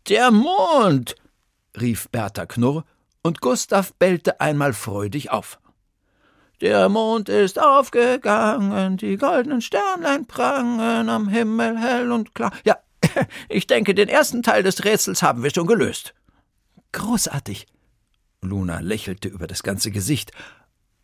Der 0.08 0.32
Mond! 0.32 1.15
rief 1.79 2.08
Bertha 2.10 2.46
Knurr, 2.46 2.86
und 3.25 3.41
Gustav 3.41 3.91
bellte 3.96 4.39
einmal 4.39 4.72
freudig 4.72 5.32
auf. 5.32 5.60
Der 6.62 6.89
Mond 6.89 7.27
ist 7.27 7.60
aufgegangen, 7.60 8.98
die 8.98 9.17
goldenen 9.17 9.62
Sternlein 9.62 10.27
prangen 10.27 11.10
am 11.10 11.27
Himmel 11.27 11.75
hell 11.75 12.12
und 12.12 12.36
klar. 12.36 12.51
Ja, 12.65 12.77
ich 13.50 13.65
denke, 13.65 13.96
den 13.96 14.10
ersten 14.10 14.44
Teil 14.44 14.62
des 14.62 14.86
Rätsels 14.86 15.24
haben 15.24 15.41
wir 15.41 15.50
schon 15.50 15.65
gelöst. 15.65 16.13
Großartig. 16.91 17.65
Luna 18.41 18.79
lächelte 18.82 19.27
über 19.27 19.48
das 19.48 19.63
ganze 19.63 19.89
Gesicht. 19.89 20.32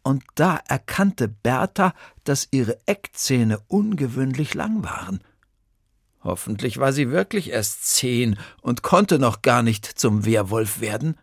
Und 0.03 0.23
da 0.35 0.59
erkannte 0.67 1.27
Bertha, 1.27 1.95
dass 2.23 2.49
ihre 2.51 2.77
Eckzähne 2.85 3.59
ungewöhnlich 3.67 4.53
lang 4.53 4.83
waren. 4.83 5.23
Hoffentlich 6.23 6.77
war 6.77 6.93
sie 6.93 7.09
wirklich 7.09 7.49
erst 7.49 7.83
zehn 7.87 8.37
und 8.61 8.83
konnte 8.83 9.17
noch 9.17 9.41
gar 9.41 9.63
nicht 9.63 9.87
zum 9.87 10.23
Werwolf 10.23 10.81
werden. 10.81 11.17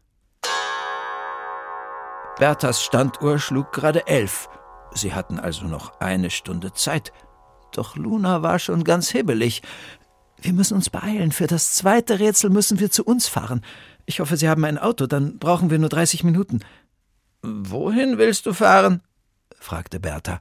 Berthas 2.38 2.84
Standuhr 2.84 3.40
schlug 3.40 3.72
gerade 3.72 4.06
elf. 4.06 4.48
Sie 4.94 5.12
hatten 5.12 5.40
also 5.40 5.66
noch 5.66 6.00
eine 6.00 6.30
Stunde 6.30 6.72
Zeit. 6.72 7.12
Doch 7.72 7.96
Luna 7.96 8.42
war 8.42 8.60
schon 8.60 8.84
ganz 8.84 9.10
hibbelig. 9.10 9.62
Wir 10.40 10.52
müssen 10.52 10.74
uns 10.74 10.88
beeilen. 10.88 11.32
Für 11.32 11.48
das 11.48 11.72
zweite 11.72 12.20
Rätsel 12.20 12.50
müssen 12.50 12.78
wir 12.78 12.92
zu 12.92 13.04
uns 13.04 13.26
fahren. 13.26 13.64
Ich 14.06 14.20
hoffe, 14.20 14.36
Sie 14.36 14.48
haben 14.48 14.64
ein 14.64 14.78
Auto, 14.78 15.06
dann 15.06 15.38
brauchen 15.38 15.70
wir 15.70 15.78
nur 15.78 15.88
30 15.88 16.22
Minuten. 16.22 16.60
Wohin 17.42 18.18
willst 18.18 18.46
du 18.46 18.52
fahren? 18.52 19.02
fragte 19.58 19.98
Bertha. 19.98 20.38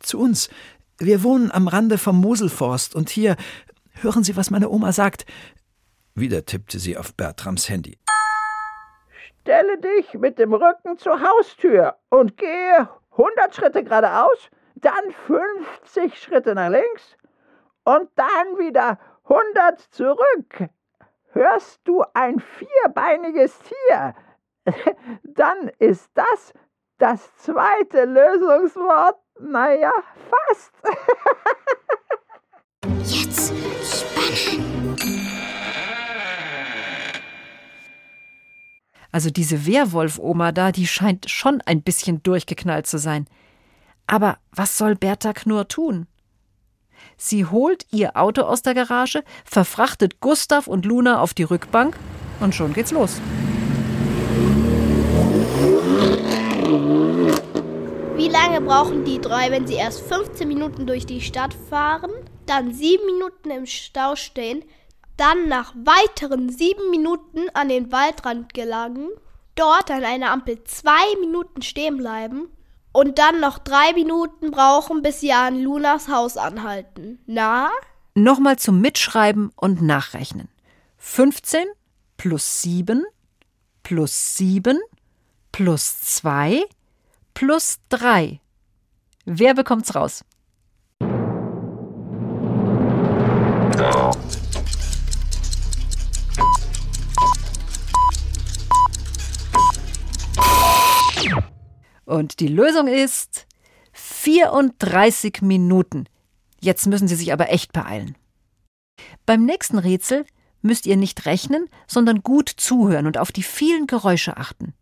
Zu 0.00 0.18
uns. 0.18 0.50
Wir 0.98 1.22
wohnen 1.22 1.52
am 1.52 1.68
Rande 1.68 1.98
vom 1.98 2.20
Moselforst 2.20 2.96
und 2.96 3.10
hier. 3.10 3.36
Hören 3.92 4.24
Sie, 4.24 4.36
was 4.36 4.50
meine 4.50 4.70
Oma 4.70 4.92
sagt. 4.92 5.24
Wieder 6.14 6.44
tippte 6.44 6.78
sie 6.78 6.96
auf 6.96 7.14
Bertrams 7.14 7.68
Handy. 7.68 7.96
Stelle 9.46 9.78
dich 9.78 10.12
mit 10.14 10.40
dem 10.40 10.52
Rücken 10.52 10.98
zur 10.98 11.22
Haustür 11.22 11.94
und 12.08 12.36
gehe 12.36 12.88
100 13.12 13.54
Schritte 13.54 13.84
geradeaus, 13.84 14.50
dann 14.74 15.12
50 15.28 16.20
Schritte 16.20 16.52
nach 16.56 16.68
links 16.68 17.16
und 17.84 18.10
dann 18.16 18.58
wieder 18.58 18.98
100 19.22 19.78
zurück. 19.78 20.68
Hörst 21.30 21.80
du 21.84 22.02
ein 22.12 22.40
vierbeiniges 22.40 23.56
Tier? 23.60 24.16
Dann 25.22 25.70
ist 25.78 26.10
das 26.14 26.52
das 26.98 27.36
zweite 27.36 28.04
Lösungswort 28.04 29.20
naja, 29.38 29.92
fast. 30.28 30.72
Jetzt 33.04 33.52
spannend. 33.84 34.85
Also 39.16 39.30
diese 39.30 39.64
Werwolf-Oma 39.64 40.52
da, 40.52 40.72
die 40.72 40.86
scheint 40.86 41.30
schon 41.30 41.62
ein 41.62 41.80
bisschen 41.80 42.22
durchgeknallt 42.22 42.86
zu 42.86 42.98
sein. 42.98 43.24
Aber 44.06 44.36
was 44.52 44.76
soll 44.76 44.94
Bertha 44.94 45.32
Knurr 45.32 45.68
tun? 45.68 46.06
Sie 47.16 47.46
holt 47.46 47.86
ihr 47.90 48.18
Auto 48.18 48.42
aus 48.42 48.60
der 48.60 48.74
Garage, 48.74 49.24
verfrachtet 49.46 50.20
Gustav 50.20 50.66
und 50.66 50.84
Luna 50.84 51.22
auf 51.22 51.32
die 51.32 51.44
Rückbank 51.44 51.96
und 52.40 52.54
schon 52.54 52.74
geht's 52.74 52.90
los. 52.90 53.18
Wie 58.16 58.28
lange 58.28 58.60
brauchen 58.60 59.06
die 59.06 59.18
drei, 59.18 59.50
wenn 59.50 59.66
sie 59.66 59.76
erst 59.76 60.02
15 60.02 60.46
Minuten 60.46 60.86
durch 60.86 61.06
die 61.06 61.22
Stadt 61.22 61.56
fahren, 61.70 62.10
dann 62.44 62.74
sieben 62.74 63.06
Minuten 63.06 63.50
im 63.50 63.64
Stau 63.64 64.14
stehen, 64.14 64.62
dann 65.16 65.48
nach 65.48 65.74
weiteren 65.74 66.50
sieben 66.50 66.90
Minuten 66.90 67.48
an 67.54 67.68
den 67.68 67.90
Waldrand 67.92 68.54
gelangen, 68.54 69.08
dort 69.54 69.90
an 69.90 70.04
einer 70.04 70.30
Ampel 70.30 70.62
zwei 70.64 71.20
Minuten 71.20 71.62
stehen 71.62 71.96
bleiben 71.96 72.48
und 72.92 73.18
dann 73.18 73.40
noch 73.40 73.58
drei 73.58 73.92
Minuten 73.94 74.50
brauchen, 74.50 75.02
bis 75.02 75.20
sie 75.20 75.32
an 75.32 75.60
Lunas 75.60 76.08
Haus 76.08 76.36
anhalten. 76.36 77.18
Na? 77.26 77.70
Nochmal 78.14 78.58
zum 78.58 78.80
Mitschreiben 78.80 79.50
und 79.56 79.82
Nachrechnen. 79.82 80.48
15 80.98 81.66
plus 82.16 82.62
7 82.62 83.04
plus 83.82 84.36
7 84.36 84.80
plus 85.52 86.00
2 86.00 86.64
plus 87.34 87.78
3. 87.90 88.40
Wer 89.26 89.54
bekommt's 89.54 89.94
raus? 89.94 90.24
Und 102.06 102.40
die 102.40 102.48
Lösung 102.48 102.86
ist 102.86 103.46
34 103.92 105.42
Minuten. 105.42 106.08
Jetzt 106.60 106.86
müssen 106.86 107.08
Sie 107.08 107.16
sich 107.16 107.32
aber 107.32 107.50
echt 107.50 107.72
beeilen. 107.72 108.16
Beim 109.26 109.44
nächsten 109.44 109.78
Rätsel 109.78 110.24
müsst 110.62 110.86
ihr 110.86 110.96
nicht 110.96 111.26
rechnen, 111.26 111.68
sondern 111.86 112.22
gut 112.22 112.48
zuhören 112.48 113.06
und 113.06 113.18
auf 113.18 113.32
die 113.32 113.42
vielen 113.42 113.86
Geräusche 113.86 114.36
achten. 114.36 114.72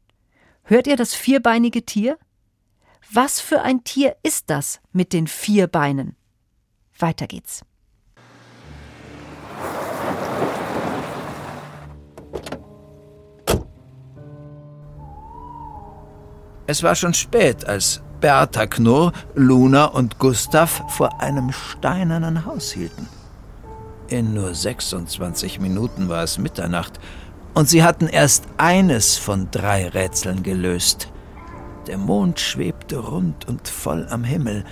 Hört 0.62 0.86
ihr 0.86 0.96
das 0.96 1.14
vierbeinige 1.14 1.84
Tier? 1.84 2.18
Was 3.10 3.40
für 3.40 3.62
ein 3.62 3.84
Tier 3.84 4.16
ist 4.22 4.50
das 4.50 4.80
mit 4.92 5.12
den 5.12 5.26
vier 5.26 5.66
Beinen? 5.66 6.16
Weiter 6.98 7.26
geht's. 7.26 7.64
Es 16.66 16.82
war 16.82 16.94
schon 16.94 17.12
spät, 17.12 17.66
als 17.66 18.00
Bertha 18.20 18.66
Knurr, 18.66 19.12
Luna 19.34 19.84
und 19.84 20.18
Gustav 20.18 20.82
vor 20.88 21.20
einem 21.20 21.52
steinernen 21.52 22.46
Haus 22.46 22.72
hielten. 22.72 23.06
In 24.08 24.32
nur 24.32 24.54
26 24.54 25.60
Minuten 25.60 26.08
war 26.08 26.22
es 26.22 26.38
Mitternacht 26.38 26.98
und 27.52 27.68
sie 27.68 27.82
hatten 27.82 28.06
erst 28.06 28.44
eines 28.56 29.18
von 29.18 29.48
drei 29.50 29.88
Rätseln 29.88 30.42
gelöst. 30.42 31.10
Der 31.86 31.98
Mond 31.98 32.40
schwebte 32.40 32.96
rund 32.96 33.46
und 33.46 33.68
voll 33.68 34.06
am 34.08 34.24
Himmel. 34.24 34.64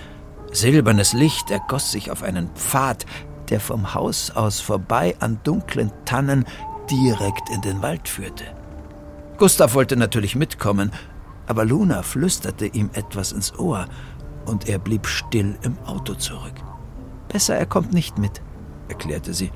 Silbernes 0.51 1.13
Licht 1.13 1.51
ergoss 1.51 1.91
sich 1.91 2.09
auf 2.09 2.23
einen 2.23 2.49
Pfad, 2.55 3.05
der 3.49 3.59
vom 3.59 3.93
Haus 3.93 4.31
aus 4.31 4.59
vorbei 4.59 5.15
an 5.19 5.39
dunklen 5.43 5.91
Tannen 6.05 6.45
direkt 6.89 7.49
in 7.51 7.61
den 7.61 7.83
Wald 7.83 8.09
führte. 8.09 8.45
Gustav 9.37 9.73
wollte 9.75 9.95
natürlich 9.95 10.35
mitkommen, 10.35 10.91
aber 11.47 11.65
Luna 11.65 12.03
flüsterte 12.03 12.65
ihm 12.65 12.89
etwas 12.93 13.31
ins 13.31 13.57
Ohr 13.57 13.87
und 14.45 14.69
er 14.69 14.79
blieb 14.79 15.07
still 15.07 15.57
im 15.63 15.77
Auto 15.85 16.13
zurück. 16.13 16.53
Besser, 17.29 17.55
er 17.55 17.65
kommt 17.65 17.93
nicht 17.93 18.17
mit, 18.17 18.41
erklärte 18.89 19.33
sie. 19.33 19.51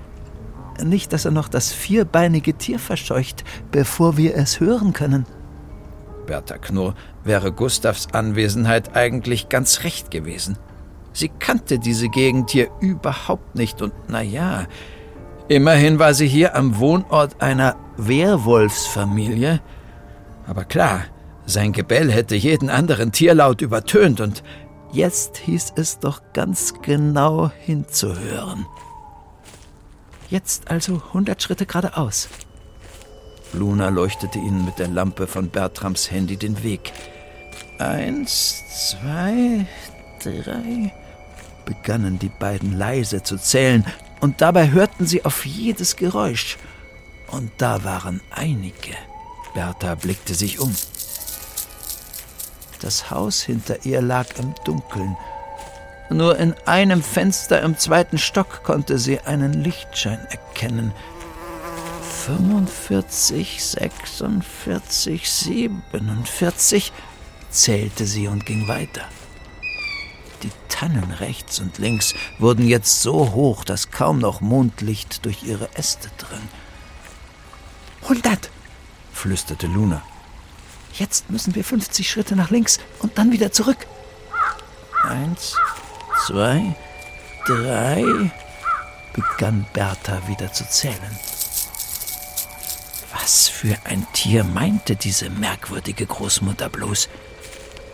Nicht, 0.84 1.12
dass 1.14 1.26
er 1.26 1.32
noch 1.32 1.48
das 1.48 1.72
vierbeinige 1.72 2.54
Tier 2.54 2.80
verscheucht, 2.80 3.44
bevor 3.72 4.18
wir 4.18 4.36
es 4.36 4.60
hören 4.60 4.94
können. 4.94 5.26
Bertha 6.26 6.58
Knurr 6.58 6.94
wäre 7.24 7.52
Gustavs 7.52 8.08
Anwesenheit 8.14 8.96
eigentlich 8.96 9.50
ganz 9.50 9.84
recht 9.84 10.12
gewesen. 10.12 10.58
Sie 11.14 11.30
kannte 11.30 11.80
diese 11.80 12.10
Gegend 12.10 12.52
hier 12.52 12.70
überhaupt 12.80 13.56
nicht 13.56 13.82
und 13.82 13.94
na 14.08 14.22
ja, 14.22 14.68
immerhin 15.48 15.98
war 15.98 16.14
sie 16.14 16.28
hier 16.28 16.56
am 16.56 16.78
Wohnort 16.78 17.42
einer 17.42 17.76
Werwolfsfamilie. 17.98 19.60
Aber 20.46 20.64
klar, 20.64 21.06
sein 21.48 21.72
Gebell 21.72 22.12
hätte 22.12 22.36
jeden 22.36 22.70
anderen 22.70 23.14
Tierlaut 23.14 23.62
übertönt 23.62 24.20
und 24.20 24.44
jetzt 24.92 25.38
hieß 25.38 25.74
es 25.78 25.98
doch 25.98 26.22
ganz 26.34 26.74
genau 26.82 27.50
hinzuhören. 27.62 28.66
Jetzt 30.30 30.70
also 30.70 31.02
hundert 31.14 31.42
Schritte 31.42 31.66
geradeaus. 31.66 32.28
Luna 33.54 33.88
leuchtete 33.88 34.38
ihnen 34.38 34.66
mit 34.66 34.78
der 34.78 34.90
Lampe 34.90 35.26
von 35.26 35.50
Bertrams 35.50 36.12
Handy 36.12 36.36
den 36.36 36.64
Weg. 36.64 36.92
Eins, 37.80 38.62
zwei, 38.92 39.66
drei, 40.22 40.92
begannen 41.66 42.20
die 42.20 42.32
beiden 42.40 42.78
leise 42.78 43.24
zu 43.24 43.38
zählen, 43.38 43.86
und 44.20 44.42
dabei 44.42 44.72
hörten 44.72 45.06
sie 45.06 45.24
auf 45.24 45.46
jedes 45.46 45.96
Geräusch. 45.96 46.58
Und 47.32 47.52
da 47.58 47.84
waren 47.86 48.20
einige. 48.32 48.96
Bertha 49.54 49.96
blickte 49.96 50.34
sich 50.34 50.60
um. 50.60 50.76
Das 52.82 53.10
Haus 53.10 53.42
hinter 53.42 53.86
ihr 53.86 54.02
lag 54.02 54.28
im 54.38 54.54
Dunkeln. 54.64 55.18
Nur 56.10 56.38
in 56.38 56.56
einem 56.66 57.04
Fenster 57.04 57.62
im 57.62 57.78
zweiten 57.78 58.18
Stock 58.18 58.64
konnte 58.64 58.98
sie 58.98 59.20
einen 59.22 59.54
Lichtschein 59.54 60.20
erkennen. 60.30 60.94
45, 62.26 63.64
46, 63.64 65.30
47 65.30 66.94
zählte 67.50 68.06
sie 68.06 68.28
und 68.28 68.46
ging 68.46 68.68
weiter. 68.68 69.04
Die 70.44 70.52
Tannen 70.70 71.12
rechts 71.20 71.60
und 71.60 71.78
links 71.78 72.14
wurden 72.38 72.68
jetzt 72.68 73.02
so 73.02 73.34
hoch, 73.34 73.64
dass 73.64 73.92
kaum 73.92 74.20
noch 74.20 74.42
Mondlicht 74.42 75.26
durch 75.26 75.44
ihre 75.44 75.70
Äste 75.76 76.10
drang. 76.18 76.48
Hundert! 78.08 78.50
flüsterte 79.12 79.68
Luna. 79.68 80.04
Jetzt 80.98 81.30
müssen 81.30 81.54
wir 81.54 81.64
50 81.64 82.10
Schritte 82.10 82.36
nach 82.36 82.50
links 82.50 82.80
und 83.00 83.18
dann 83.18 83.32
wieder 83.32 83.52
zurück. 83.52 83.86
Eins, 85.04 85.56
zwei, 86.26 86.76
drei, 87.46 88.04
begann 89.14 89.66
Bertha 89.74 90.28
wieder 90.28 90.52
zu 90.52 90.68
zählen. 90.68 91.20
Was 93.14 93.48
für 93.48 93.78
ein 93.84 94.08
Tier 94.14 94.44
meinte 94.44 94.96
diese 94.96 95.30
merkwürdige 95.30 96.06
Großmutter 96.06 96.70
bloß? 96.70 97.10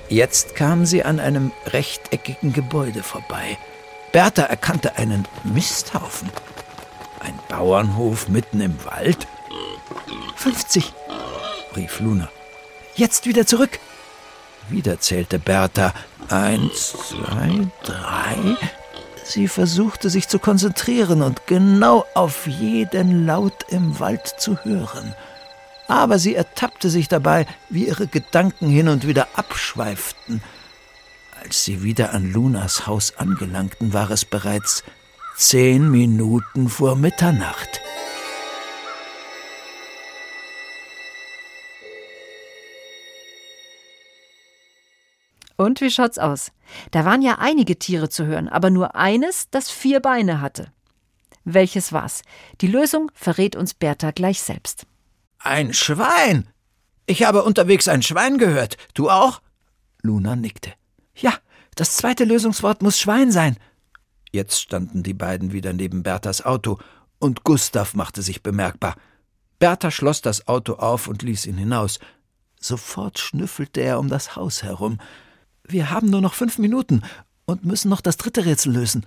Jetzt 0.09 0.55
kamen 0.55 0.85
sie 0.85 1.03
an 1.03 1.19
einem 1.19 1.51
rechteckigen 1.65 2.53
Gebäude 2.53 3.03
vorbei. 3.03 3.57
Bertha 4.11 4.43
erkannte 4.43 4.95
einen 4.97 5.27
Misthaufen. 5.43 6.29
Ein 7.19 7.37
Bauernhof 7.49 8.29
mitten 8.29 8.61
im 8.61 8.77
Wald? 8.85 9.27
50, 10.35 10.93
rief 11.75 11.99
Luna. 11.99 12.29
Jetzt 12.95 13.25
wieder 13.25 13.45
zurück. 13.45 13.79
Wieder 14.69 14.99
zählte 14.99 15.39
Bertha. 15.39 15.93
Eins, 16.29 16.93
zwei, 17.09 17.67
drei. 17.83 18.57
Sie 19.23 19.47
versuchte 19.47 20.09
sich 20.09 20.27
zu 20.27 20.39
konzentrieren 20.39 21.21
und 21.21 21.47
genau 21.47 22.05
auf 22.13 22.45
jeden 22.47 23.25
Laut 23.25 23.65
im 23.69 23.99
Wald 23.99 24.27
zu 24.37 24.57
hören. 24.63 25.15
Aber 25.87 26.19
sie 26.19 26.35
ertappte 26.35 26.89
sich 26.89 27.07
dabei, 27.07 27.45
wie 27.69 27.87
ihre 27.87 28.07
Gedanken 28.07 28.69
hin 28.69 28.87
und 28.87 29.07
wieder 29.07 29.27
abschweiften. 29.35 30.41
Als 31.41 31.63
sie 31.65 31.83
wieder 31.83 32.13
an 32.13 32.31
Lunas 32.31 32.87
Haus 32.87 33.17
angelangten, 33.17 33.93
war 33.93 34.11
es 34.11 34.23
bereits 34.23 34.83
zehn 35.35 35.89
Minuten 35.89 36.69
vor 36.69 36.95
Mitternacht. 36.95 37.81
Und 45.55 45.81
wie 45.81 45.91
schaut's 45.91 46.17
aus? 46.17 46.51
Da 46.91 47.05
waren 47.05 47.21
ja 47.21 47.37
einige 47.39 47.77
Tiere 47.77 48.09
zu 48.09 48.25
hören, 48.25 48.49
aber 48.49 48.69
nur 48.69 48.95
eines, 48.95 49.49
das 49.51 49.69
vier 49.69 49.99
Beine 49.99 50.41
hatte. 50.41 50.71
Welches 51.45 51.91
war's? 51.91 52.21
Die 52.61 52.67
Lösung 52.67 53.11
verrät 53.13 53.55
uns 53.55 53.73
Bertha 53.73 54.11
gleich 54.11 54.41
selbst. 54.41 54.85
Ein 55.39 55.73
Schwein! 55.73 56.47
Ich 57.05 57.23
habe 57.23 57.43
unterwegs 57.43 57.87
ein 57.89 58.01
Schwein 58.01 58.37
gehört. 58.37 58.77
Du 58.93 59.09
auch? 59.09 59.41
Luna 60.01 60.35
nickte. 60.35 60.71
Ja, 61.15 61.33
das 61.75 61.97
zweite 61.97 62.23
Lösungswort 62.23 62.81
muss 62.81 62.97
Schwein 62.97 63.31
sein. 63.31 63.57
Jetzt 64.31 64.61
standen 64.61 65.03
die 65.03 65.13
beiden 65.13 65.51
wieder 65.51 65.73
neben 65.73 66.01
Berthas 66.01 66.45
Auto, 66.45 66.79
und 67.19 67.43
Gustav 67.43 67.93
machte 67.93 68.21
sich 68.21 68.41
bemerkbar. 68.43 68.95
Bertha 69.59 69.91
schloss 69.91 70.21
das 70.21 70.47
Auto 70.47 70.73
auf 70.73 71.07
und 71.07 71.21
ließ 71.21 71.45
ihn 71.45 71.57
hinaus. 71.57 71.99
Sofort 72.59 73.19
schnüffelte 73.19 73.81
er 73.81 73.99
um 73.99 74.09
das 74.09 74.35
Haus 74.35 74.63
herum. 74.63 74.97
Wir 75.65 75.89
haben 75.89 76.09
nur 76.09 76.21
noch 76.21 76.33
fünf 76.33 76.57
Minuten 76.57 77.03
und 77.45 77.65
müssen 77.65 77.89
noch 77.89 78.01
das 78.01 78.17
dritte 78.17 78.45
Rätsel 78.45 78.73
lösen. 78.73 79.05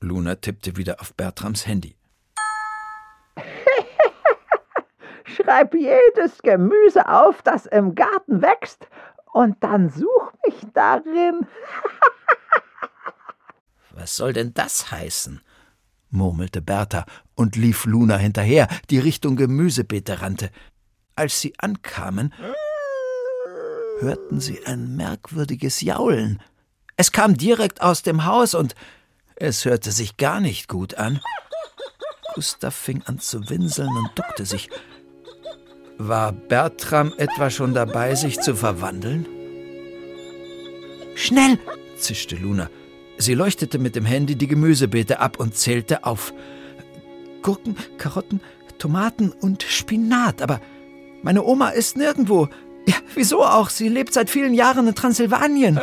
Luna 0.00 0.34
tippte 0.34 0.76
wieder 0.76 1.00
auf 1.00 1.14
Bertrams 1.14 1.66
Handy. 1.66 1.94
Schreib 5.24 5.74
jedes 5.74 6.38
Gemüse 6.42 7.08
auf, 7.08 7.42
das 7.42 7.66
im 7.66 7.94
Garten 7.94 8.42
wächst, 8.42 8.88
und 9.32 9.56
dann 9.62 9.88
such 9.88 10.32
mich 10.46 10.56
darin. 10.74 11.46
Was 13.90 14.16
soll 14.16 14.32
denn 14.32 14.52
das 14.54 14.90
heißen? 14.90 15.40
murmelte 16.10 16.60
Bertha 16.60 17.06
und 17.34 17.56
lief 17.56 17.86
Luna 17.86 18.16
hinterher, 18.16 18.68
die 18.90 18.98
Richtung 18.98 19.36
Gemüsebeete 19.36 20.20
rannte. 20.20 20.50
Als 21.16 21.40
sie 21.40 21.54
ankamen, 21.58 22.34
hörten 24.02 24.40
sie 24.40 24.66
ein 24.66 24.96
merkwürdiges 24.96 25.80
Jaulen. 25.80 26.40
Es 26.96 27.12
kam 27.12 27.36
direkt 27.36 27.80
aus 27.80 28.02
dem 28.02 28.26
Haus 28.26 28.54
und 28.54 28.74
es 29.36 29.64
hörte 29.64 29.90
sich 29.92 30.18
gar 30.18 30.40
nicht 30.40 30.68
gut 30.68 30.94
an. 30.94 31.20
Gustav 32.34 32.74
fing 32.74 33.02
an 33.06 33.18
zu 33.18 33.48
winseln 33.48 33.88
und 33.88 34.10
duckte 34.14 34.44
sich. 34.44 34.68
War 35.98 36.32
Bertram 36.32 37.12
etwa 37.16 37.48
schon 37.50 37.74
dabei, 37.74 38.14
sich 38.14 38.40
zu 38.40 38.54
verwandeln? 38.54 39.26
Schnell! 41.14 41.58
zischte 41.96 42.36
Luna. 42.36 42.68
Sie 43.18 43.34
leuchtete 43.34 43.78
mit 43.78 43.94
dem 43.94 44.04
Handy 44.04 44.34
die 44.34 44.48
Gemüsebeete 44.48 45.20
ab 45.20 45.38
und 45.38 45.56
zählte 45.56 46.04
auf. 46.04 46.32
Gurken, 47.42 47.76
Karotten, 47.98 48.40
Tomaten 48.78 49.30
und 49.30 49.62
Spinat, 49.62 50.42
aber 50.42 50.60
meine 51.22 51.44
Oma 51.44 51.70
ist 51.70 51.96
nirgendwo. 51.96 52.48
Ja, 52.86 52.94
wieso 53.14 53.44
auch? 53.44 53.70
Sie 53.70 53.88
lebt 53.88 54.12
seit 54.12 54.30
vielen 54.30 54.54
Jahren 54.54 54.88
in 54.88 54.94
Transsilvanien. 54.94 55.80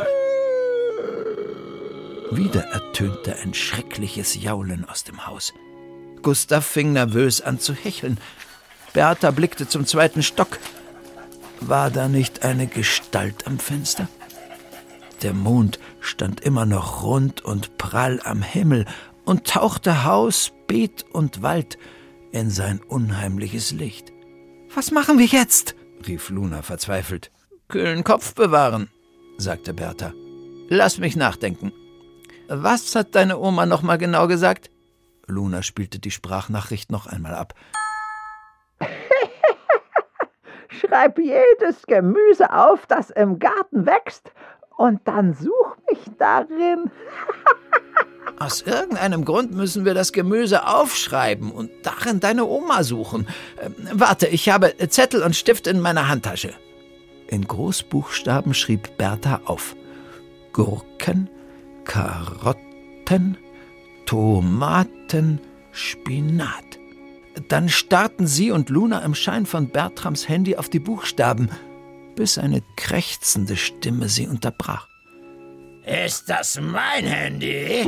Wieder 2.32 2.64
ertönte 2.66 3.38
ein 3.38 3.54
schreckliches 3.54 4.42
Jaulen 4.42 4.86
aus 4.88 5.04
dem 5.04 5.26
Haus. 5.26 5.54
Gustav 6.22 6.66
fing 6.66 6.94
nervös 6.94 7.42
an 7.42 7.60
zu 7.60 7.74
hecheln. 7.74 8.20
Bertha 8.94 9.32
blickte 9.32 9.68
zum 9.68 9.86
zweiten 9.86 10.22
Stock. 10.22 10.60
War 11.60 11.90
da 11.90 12.08
nicht 12.08 12.44
eine 12.44 12.68
Gestalt 12.68 13.48
am 13.48 13.60
Fenster? 13.60 14.08
Der 15.22 15.34
Mond 15.34 15.80
stand 16.00 16.42
immer 16.42 16.66
noch 16.66 17.04
rund 17.04 17.42
und 17.44 17.78
prall 17.78 18.22
am 18.24 18.42
Himmel 18.42 18.86
und 19.26 19.46
tauchte 19.46 20.06
Haus, 20.06 20.52
Beet 20.68 21.06
und 21.12 21.42
Wald 21.42 21.78
in 22.32 22.50
sein 22.50 22.80
unheimliches 22.88 23.72
Licht. 23.72 24.14
Was 24.74 24.92
machen 24.92 25.18
wir 25.18 25.26
jetzt? 25.26 25.76
Rief 26.08 26.30
Luna 26.30 26.62
verzweifelt. 26.62 27.32
Kühlen 27.68 28.04
Kopf 28.04 28.34
bewahren, 28.36 28.90
sagte 29.38 29.74
Bertha. 29.74 30.14
Lass 30.70 30.98
mich 30.98 31.16
nachdenken. 31.16 31.72
Was 32.48 32.96
hat 32.96 33.16
deine 33.16 33.38
Oma 33.38 33.66
noch 33.66 33.82
mal 33.84 33.98
genau 33.98 34.28
gesagt? 34.28 34.70
Luna 35.28 35.62
spielte 35.62 36.00
die 36.00 36.12
Sprachnachricht 36.12 36.92
noch 36.92 37.06
einmal 37.06 37.36
ab. 37.36 37.54
Schreib 40.70 41.20
jedes 41.20 41.86
Gemüse 41.86 42.54
auf, 42.54 42.86
das 42.88 43.10
im 43.12 43.40
Garten 43.40 43.86
wächst, 43.86 44.32
und 44.78 45.08
dann 45.08 45.34
such 45.34 45.78
mich 45.90 46.00
darin. 46.18 46.90
Aus 48.40 48.62
irgendeinem 48.62 49.26
Grund 49.26 49.52
müssen 49.52 49.84
wir 49.84 49.94
das 49.94 50.14
Gemüse 50.14 50.66
aufschreiben 50.66 51.52
und 51.52 51.70
darin 51.84 52.22
deine 52.22 52.46
Oma 52.46 52.84
suchen. 52.84 53.28
Ähm, 53.62 53.76
warte, 53.92 54.28
ich 54.28 54.48
habe 54.50 54.74
Zettel 54.88 55.24
und 55.24 55.36
Stift 55.36 55.68
in 55.68 55.82
meiner 55.82 56.08
Handtasche. 56.08 56.54
In 57.28 57.46
Großbuchstaben 57.46 58.54
schrieb 58.54 58.98
Bertha 58.98 59.42
auf. 59.46 59.76
Gurken, 60.54 61.30
Karotten, 61.84 63.38
Tomaten, 64.06 65.42
Spinat. 65.72 66.80
Dann 67.50 67.70
starrten 67.70 68.26
sie 68.26 68.52
und 68.52 68.70
Luna 68.70 69.00
im 69.00 69.16
Schein 69.16 69.46
von 69.46 69.70
Bertrams 69.70 70.28
Handy 70.28 70.56
auf 70.56 70.70
die 70.70 70.80
Buchstaben, 70.80 71.50
bis 72.16 72.38
eine 72.38 72.64
krächzende 72.76 73.56
Stimme 73.56 74.10
sie 74.10 74.28
unterbrach. 74.28 74.89
Ist 75.90 76.30
das 76.30 76.62
mein 76.62 77.04
Handy? 77.04 77.84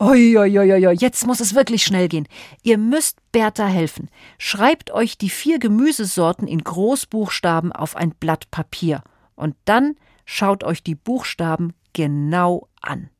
Uiuiuiui, 0.00 0.96
jetzt 0.98 1.24
muss 1.28 1.38
es 1.38 1.54
wirklich 1.54 1.84
schnell 1.84 2.08
gehen. 2.08 2.26
Ihr 2.64 2.76
müsst 2.76 3.18
Bertha 3.30 3.66
helfen. 3.68 4.10
Schreibt 4.36 4.90
euch 4.90 5.16
die 5.16 5.30
vier 5.30 5.60
Gemüsesorten 5.60 6.48
in 6.48 6.64
Großbuchstaben 6.64 7.70
auf 7.70 7.94
ein 7.94 8.10
Blatt 8.18 8.50
Papier. 8.50 9.04
Und 9.36 9.54
dann 9.64 9.94
schaut 10.24 10.64
euch 10.64 10.82
die 10.82 10.96
Buchstaben 10.96 11.72
genau 11.92 12.66
an. 12.80 13.10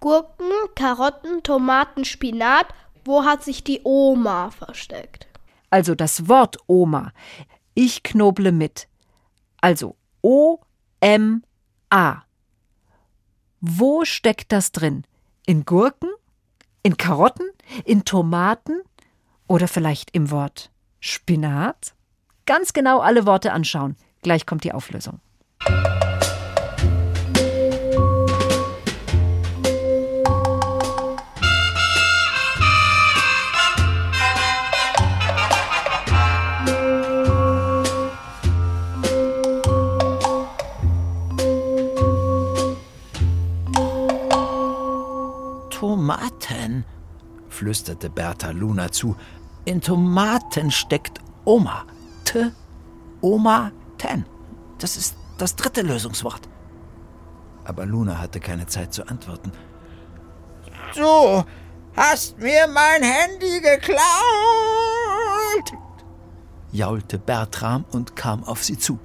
Gurken, 0.00 0.50
Karotten, 0.74 1.42
Tomaten, 1.42 2.04
Spinat. 2.04 2.66
Wo 3.04 3.24
hat 3.24 3.42
sich 3.42 3.64
die 3.64 3.80
Oma 3.84 4.50
versteckt? 4.50 5.26
Also 5.70 5.94
das 5.94 6.28
Wort 6.28 6.56
Oma. 6.66 7.12
Ich 7.74 8.02
knoble 8.02 8.52
mit. 8.52 8.88
Also 9.60 9.96
O-M-A. 10.22 12.22
Wo 13.60 14.04
steckt 14.04 14.52
das 14.52 14.72
drin? 14.72 15.04
In 15.46 15.64
Gurken? 15.64 16.10
In 16.82 16.96
Karotten? 16.96 17.48
In 17.84 18.04
Tomaten? 18.04 18.80
Oder 19.46 19.68
vielleicht 19.68 20.10
im 20.12 20.30
Wort 20.30 20.70
Spinat? 21.00 21.94
Ganz 22.46 22.72
genau 22.72 23.00
alle 23.00 23.26
Worte 23.26 23.52
anschauen. 23.52 23.96
Gleich 24.22 24.46
kommt 24.46 24.64
die 24.64 24.72
Auflösung. 24.72 25.20
Tomaten, 46.08 46.86
flüsterte 47.50 48.08
Bertha 48.08 48.48
Luna 48.50 48.90
zu. 48.90 49.14
In 49.66 49.82
Tomaten 49.82 50.70
steckt 50.70 51.20
Oma. 51.44 51.84
T. 52.24 52.50
Oma 53.20 53.72
Ten. 53.98 54.24
Das 54.78 54.96
ist 54.96 55.16
das 55.36 55.54
dritte 55.54 55.82
Lösungswort. 55.82 56.48
Aber 57.64 57.84
Luna 57.84 58.18
hatte 58.18 58.40
keine 58.40 58.66
Zeit 58.66 58.94
zu 58.94 59.06
antworten. 59.06 59.52
Du 60.96 61.44
hast 61.94 62.38
mir 62.38 62.66
mein 62.68 63.02
Handy 63.02 63.60
geklaut, 63.60 63.98
jaulte 66.72 67.18
Bertram 67.18 67.84
und 67.92 68.16
kam 68.16 68.44
auf 68.44 68.64
sie 68.64 68.78
zu. 68.78 68.98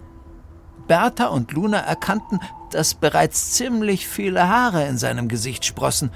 Bertha 0.88 1.28
und 1.28 1.52
Luna 1.52 1.80
erkannten, 1.80 2.40
dass 2.72 2.94
bereits 2.94 3.52
ziemlich 3.52 4.08
viele 4.08 4.48
Haare 4.48 4.86
in 4.88 4.98
seinem 4.98 5.28
Gesicht 5.28 5.66
sprossen. 5.66 6.12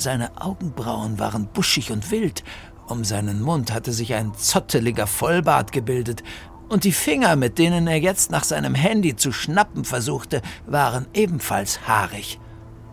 Seine 0.00 0.40
Augenbrauen 0.40 1.18
waren 1.18 1.46
buschig 1.48 1.92
und 1.92 2.10
wild, 2.10 2.42
um 2.88 3.04
seinen 3.04 3.42
Mund 3.42 3.70
hatte 3.70 3.92
sich 3.92 4.14
ein 4.14 4.32
zotteliger 4.34 5.06
Vollbart 5.06 5.72
gebildet, 5.72 6.22
und 6.70 6.84
die 6.84 6.92
Finger, 6.92 7.36
mit 7.36 7.58
denen 7.58 7.86
er 7.86 7.98
jetzt 7.98 8.30
nach 8.30 8.44
seinem 8.44 8.74
Handy 8.74 9.14
zu 9.14 9.30
schnappen 9.30 9.84
versuchte, 9.84 10.40
waren 10.66 11.06
ebenfalls 11.12 11.86
haarig. 11.86 12.40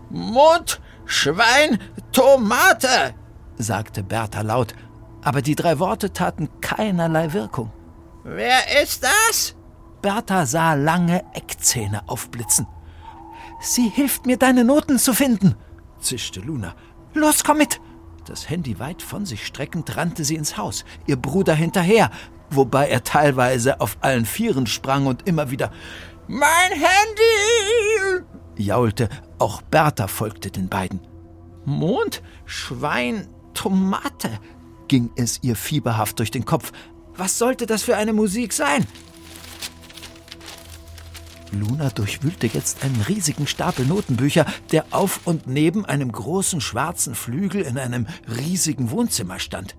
Mund, 0.10 0.82
Schwein, 1.06 1.80
Tomate, 2.12 3.14
sagte 3.58 4.04
Bertha 4.04 4.42
laut, 4.42 4.76
aber 5.24 5.42
die 5.42 5.56
drei 5.56 5.80
Worte 5.80 6.12
taten 6.12 6.50
keinerlei 6.60 7.32
Wirkung. 7.32 7.72
Wer 8.26 8.82
ist 8.84 9.04
das? 9.04 9.56
Bertha 10.02 10.46
sah 10.46 10.74
lange 10.74 11.24
Eckzähne 11.34 12.02
aufblitzen. 12.10 12.68
Sie 13.62 13.88
hilft 13.88 14.26
mir, 14.26 14.36
deine 14.36 14.66
Noten 14.66 15.00
zu 15.00 15.14
finden, 15.14 15.56
zischte 16.02 16.42
Luna. 16.42 16.76
Los, 17.18 17.44
komm 17.44 17.58
mit! 17.58 17.82
Das 18.26 18.50
Handy 18.50 18.78
weit 18.78 19.02
von 19.02 19.26
sich 19.26 19.46
streckend 19.46 19.98
rannte 19.98 20.24
sie 20.24 20.36
ins 20.36 20.56
Haus, 20.58 20.86
ihr 21.08 21.16
Bruder 21.16 21.56
hinterher, 21.56 22.12
wobei 22.52 22.90
er 22.90 23.04
teilweise 23.04 23.82
auf 23.82 23.98
allen 24.02 24.26
Vieren 24.26 24.68
sprang 24.68 25.08
und 25.08 25.28
immer 25.28 25.50
wieder 25.50 25.72
Mein 26.28 26.72
Handy! 26.72 28.24
jaulte. 28.56 29.10
Auch 29.40 29.62
Bertha 29.64 30.08
folgte 30.08 30.52
den 30.52 30.70
beiden. 30.70 31.00
Mond, 31.66 32.22
Schwein, 32.46 33.28
Tomate, 33.54 34.40
ging 34.88 35.10
es 35.16 35.40
ihr 35.42 35.56
fieberhaft 35.56 36.20
durch 36.20 36.32
den 36.32 36.46
Kopf. 36.46 36.72
Was 37.16 37.40
sollte 37.40 37.66
das 37.66 37.84
für 37.84 37.98
eine 37.98 38.14
Musik 38.14 38.54
sein? 38.54 38.86
Luna 41.52 41.90
durchwühlte 41.90 42.48
jetzt 42.48 42.84
einen 42.84 43.02
riesigen 43.02 43.48
Stapel 43.48 43.86
Notenbücher, 43.86 44.46
der 44.72 44.86
auf 44.92 45.22
und 45.26 45.48
neben 45.48 45.86
einem 45.86 46.12
großen 46.12 46.62
schwarzen 46.62 47.16
Flügel 47.16 47.62
in 47.62 47.78
einem 47.78 48.08
riesigen 48.28 48.92
Wohnzimmer 48.92 49.40
stand. 49.40 49.76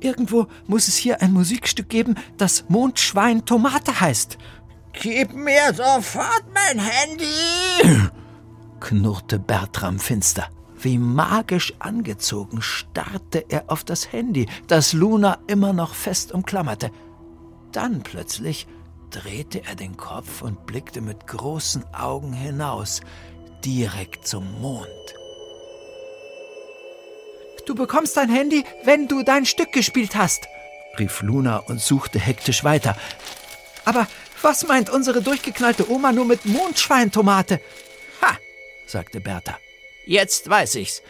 Irgendwo 0.00 0.48
muss 0.66 0.88
es 0.88 0.96
hier 0.96 1.22
ein 1.22 1.32
Musikstück 1.32 1.88
geben, 1.88 2.16
das 2.36 2.64
Mondschwein 2.68 3.44
Tomate 3.44 4.00
heißt. 4.00 4.36
Gib 4.92 5.32
mir 5.34 5.72
sofort 5.74 6.44
mein 6.52 6.78
Handy! 6.78 8.10
knurrte 8.80 9.38
Bertram 9.38 9.98
finster. 9.98 10.48
Wie 10.78 10.98
magisch 10.98 11.74
angezogen 11.78 12.60
starrte 12.60 13.44
er 13.48 13.64
auf 13.68 13.84
das 13.84 14.12
Handy, 14.12 14.48
das 14.66 14.92
Luna 14.92 15.38
immer 15.46 15.72
noch 15.72 15.94
fest 15.94 16.32
umklammerte. 16.32 16.90
Dann 17.70 18.02
plötzlich 18.02 18.66
drehte 19.12 19.62
er 19.64 19.74
den 19.74 19.96
Kopf 19.96 20.42
und 20.42 20.66
blickte 20.66 21.00
mit 21.00 21.26
großen 21.26 21.84
Augen 21.94 22.32
hinaus, 22.32 23.00
direkt 23.64 24.26
zum 24.26 24.60
Mond. 24.60 24.88
Du 27.66 27.74
bekommst 27.74 28.16
dein 28.16 28.28
Handy, 28.28 28.64
wenn 28.84 29.06
du 29.06 29.22
dein 29.22 29.46
Stück 29.46 29.72
gespielt 29.72 30.16
hast, 30.16 30.48
rief 30.98 31.22
Luna 31.22 31.58
und 31.58 31.80
suchte 31.80 32.18
hektisch 32.18 32.64
weiter. 32.64 32.96
Aber 33.84 34.08
was 34.40 34.66
meint 34.66 34.90
unsere 34.90 35.22
durchgeknallte 35.22 35.88
Oma 35.88 36.12
nur 36.12 36.24
mit 36.24 36.44
Mondschweintomate? 36.44 37.60
Ha, 38.20 38.36
sagte 38.86 39.20
Bertha. 39.20 39.58
Jetzt 40.06 40.48
weiß 40.48 40.74
ich's. 40.76 41.02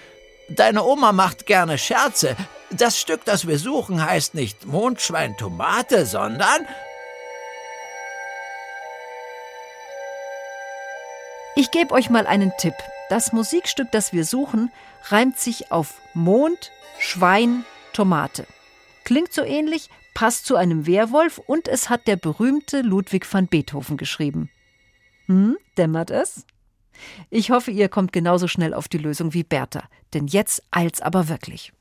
Deine 0.48 0.84
Oma 0.84 1.12
macht 1.12 1.46
gerne 1.46 1.78
Scherze. 1.78 2.36
Das 2.70 3.00
Stück, 3.00 3.24
das 3.24 3.46
wir 3.46 3.58
suchen, 3.58 4.04
heißt 4.04 4.34
nicht 4.34 4.66
Mondschweintomate, 4.66 6.04
sondern 6.04 6.66
Ich 11.62 11.70
gebe 11.70 11.94
euch 11.94 12.10
mal 12.10 12.26
einen 12.26 12.50
Tipp. 12.58 12.74
Das 13.08 13.32
Musikstück, 13.32 13.92
das 13.92 14.12
wir 14.12 14.24
suchen, 14.24 14.72
reimt 15.04 15.38
sich 15.38 15.70
auf 15.70 15.94
Mond, 16.12 16.72
Schwein, 16.98 17.64
Tomate. 17.92 18.48
Klingt 19.04 19.32
so 19.32 19.44
ähnlich, 19.44 19.88
passt 20.12 20.44
zu 20.44 20.56
einem 20.56 20.88
Werwolf 20.88 21.38
und 21.38 21.68
es 21.68 21.88
hat 21.88 22.08
der 22.08 22.16
berühmte 22.16 22.80
Ludwig 22.80 23.32
van 23.32 23.46
Beethoven 23.46 23.96
geschrieben. 23.96 24.50
Hm, 25.26 25.56
dämmert 25.78 26.10
es? 26.10 26.46
Ich 27.30 27.52
hoffe, 27.52 27.70
ihr 27.70 27.88
kommt 27.88 28.12
genauso 28.12 28.48
schnell 28.48 28.74
auf 28.74 28.88
die 28.88 28.98
Lösung 28.98 29.32
wie 29.32 29.44
Bertha, 29.44 29.84
denn 30.14 30.26
jetzt 30.26 30.64
eilt's 30.72 31.00
aber 31.00 31.28
wirklich. 31.28 31.72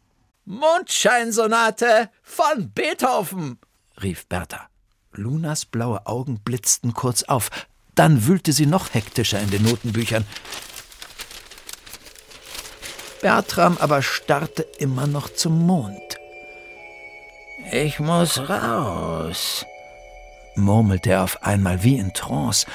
Mondscheinsonate 0.45 2.11
von 2.21 2.69
Beethoven, 2.69 3.57
rief 3.99 4.27
Bertha. 4.27 4.67
Lunas 5.13 5.65
blaue 5.65 6.05
Augen 6.05 6.39
blitzten 6.39 6.93
kurz 6.93 7.23
auf, 7.23 7.49
dann 7.95 8.25
wühlte 8.25 8.53
sie 8.53 8.65
noch 8.65 8.93
hektischer 8.93 9.39
in 9.39 9.51
den 9.51 9.63
Notenbüchern. 9.63 10.25
Bertram 13.21 13.77
aber 13.79 14.01
starrte 14.01 14.63
immer 14.79 15.07
noch 15.07 15.29
zum 15.33 15.65
Mond. 15.65 16.17
Ich 17.71 17.99
muss 17.99 18.49
raus, 18.49 19.65
murmelte 20.55 21.11
er 21.11 21.23
auf 21.23 21.43
einmal 21.43 21.83
wie 21.83 21.97
in 21.97 22.13
Trance. 22.13 22.65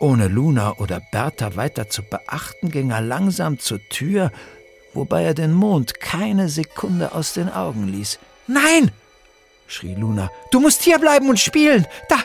Ohne 0.00 0.28
Luna 0.28 0.76
oder 0.76 1.00
Bertha 1.10 1.56
weiter 1.56 1.88
zu 1.88 2.02
beachten, 2.02 2.70
ging 2.70 2.90
er 2.90 3.00
langsam 3.00 3.58
zur 3.58 3.80
Tür, 3.88 4.30
wobei 4.94 5.24
er 5.24 5.34
den 5.34 5.54
Mond 5.54 5.98
keine 5.98 6.48
Sekunde 6.48 7.12
aus 7.12 7.32
den 7.32 7.48
Augen 7.48 7.88
ließ. 7.88 8.18
Nein! 8.46 8.92
schrie 9.66 9.94
Luna. 9.94 10.30
Du 10.50 10.60
musst 10.60 10.82
hier 10.82 10.98
bleiben 10.98 11.28
und 11.28 11.38
spielen. 11.38 11.86
Da, 12.08 12.16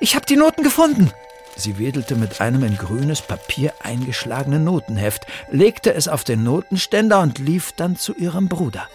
ich 0.00 0.14
hab 0.14 0.26
die 0.26 0.36
Noten 0.36 0.62
gefunden. 0.62 1.10
Sie 1.56 1.78
wedelte 1.78 2.16
mit 2.16 2.40
einem 2.40 2.62
in 2.64 2.76
grünes 2.76 3.22
Papier 3.22 3.72
eingeschlagenen 3.82 4.62
Notenheft, 4.64 5.26
legte 5.50 5.94
es 5.94 6.06
auf 6.06 6.22
den 6.22 6.44
Notenständer 6.44 7.20
und 7.20 7.38
lief 7.38 7.72
dann 7.72 7.96
zu 7.96 8.14
ihrem 8.14 8.48
Bruder. 8.48 8.88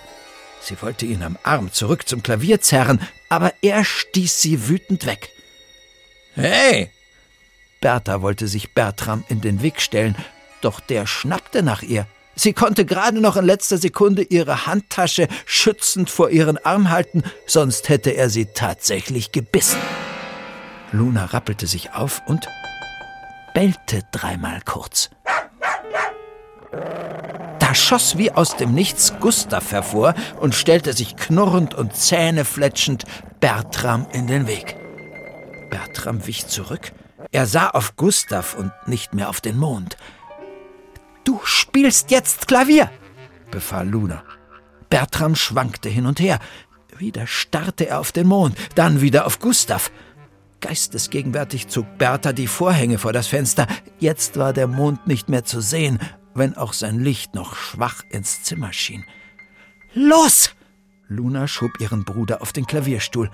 Sie 0.62 0.80
wollte 0.82 1.08
ihn 1.08 1.24
am 1.24 1.38
Arm 1.42 1.74
zurück 1.74 2.08
zum 2.08 2.22
Klavier 2.22 2.62
zerren, 2.62 3.02
aber 3.30 3.52
er 3.64 3.84
stieß 3.84 4.42
sie 4.42 4.70
wütend 4.70 5.08
weg. 5.08 5.32
Hey! 6.36 6.92
Bertha 7.82 8.22
wollte 8.22 8.48
sich 8.48 8.74
Bertram 8.76 9.24
in 9.28 9.42
den 9.42 9.64
Weg 9.64 9.82
stellen, 9.82 10.16
doch 10.62 10.80
der 10.80 11.08
schnappte 11.08 11.64
nach 11.64 11.82
ihr. 11.82 12.06
Sie 12.36 12.54
konnte 12.54 12.86
gerade 12.86 13.20
noch 13.20 13.38
in 13.38 13.46
letzter 13.46 13.80
Sekunde 13.80 14.22
ihre 14.22 14.68
Handtasche 14.68 15.28
schützend 15.46 16.12
vor 16.12 16.30
ihren 16.30 16.58
Arm 16.58 16.92
halten, 16.92 17.24
sonst 17.48 17.90
hätte 17.90 18.12
er 18.12 18.30
sie 18.30 18.46
tatsächlich 18.46 19.32
gebissen. 19.32 19.80
Luna 20.92 21.26
rappelte 21.26 21.68
sich 21.68 21.94
auf 21.94 22.22
und 22.26 22.48
bellte 23.54 24.04
dreimal 24.12 24.62
kurz. 24.66 25.10
Da 27.60 27.76
schoss 27.76 28.18
wie 28.18 28.32
aus 28.32 28.58
dem 28.58 28.74
Nichts 28.74 29.14
Gustav 29.20 29.72
hervor 29.72 30.14
und 30.40 30.56
stellte 30.56 30.94
sich 30.94 31.16
knurrend 31.16 31.74
und 31.74 31.96
zähnefletschend 31.96 33.06
Bertram 33.40 34.06
in 34.12 34.28
den 34.28 34.48
Weg. 34.48 34.76
Bertram 35.70 36.28
wich 36.28 36.48
zurück. 36.48 36.92
Er 37.32 37.46
sah 37.46 37.70
auf 37.70 37.96
Gustav 37.96 38.56
und 38.56 38.74
nicht 38.88 39.14
mehr 39.14 39.30
auf 39.30 39.40
den 39.40 39.58
Mond. 39.58 39.96
Du 41.24 41.40
spielst 41.44 42.12
jetzt 42.12 42.48
Klavier, 42.48 42.90
befahl 43.52 43.88
Luna. 43.88 44.24
Bertram 44.90 45.36
schwankte 45.36 45.88
hin 45.88 46.06
und 46.06 46.20
her. 46.20 46.40
Wieder 46.98 47.26
starrte 47.26 47.88
er 47.88 48.00
auf 48.00 48.12
den 48.12 48.28
Mond, 48.28 48.58
dann 48.76 49.00
wieder 49.00 49.26
auf 49.26 49.40
Gustav. 49.40 49.92
Geistesgegenwärtig 50.62 51.68
zog 51.68 51.98
Bertha 51.98 52.34
die 52.34 52.48
Vorhänge 52.48 52.98
vor 52.98 53.14
das 53.14 53.28
Fenster. 53.28 53.68
Jetzt 54.00 54.38
war 54.38 54.54
der 54.54 54.68
Mond 54.68 55.08
nicht 55.08 55.28
mehr 55.28 55.44
zu 55.44 55.60
sehen, 55.60 56.00
wenn 56.34 56.56
auch 56.56 56.74
sein 56.74 57.00
Licht 57.00 57.36
noch 57.36 57.56
schwach 57.56 58.04
ins 58.10 58.44
Zimmer 58.44 58.72
schien. 58.72 59.04
Los! 59.94 60.52
Luna 61.08 61.48
schob 61.48 61.82
ihren 61.82 62.06
Bruder 62.06 62.42
auf 62.42 62.54
den 62.54 62.66
Klavierstuhl. 62.66 63.30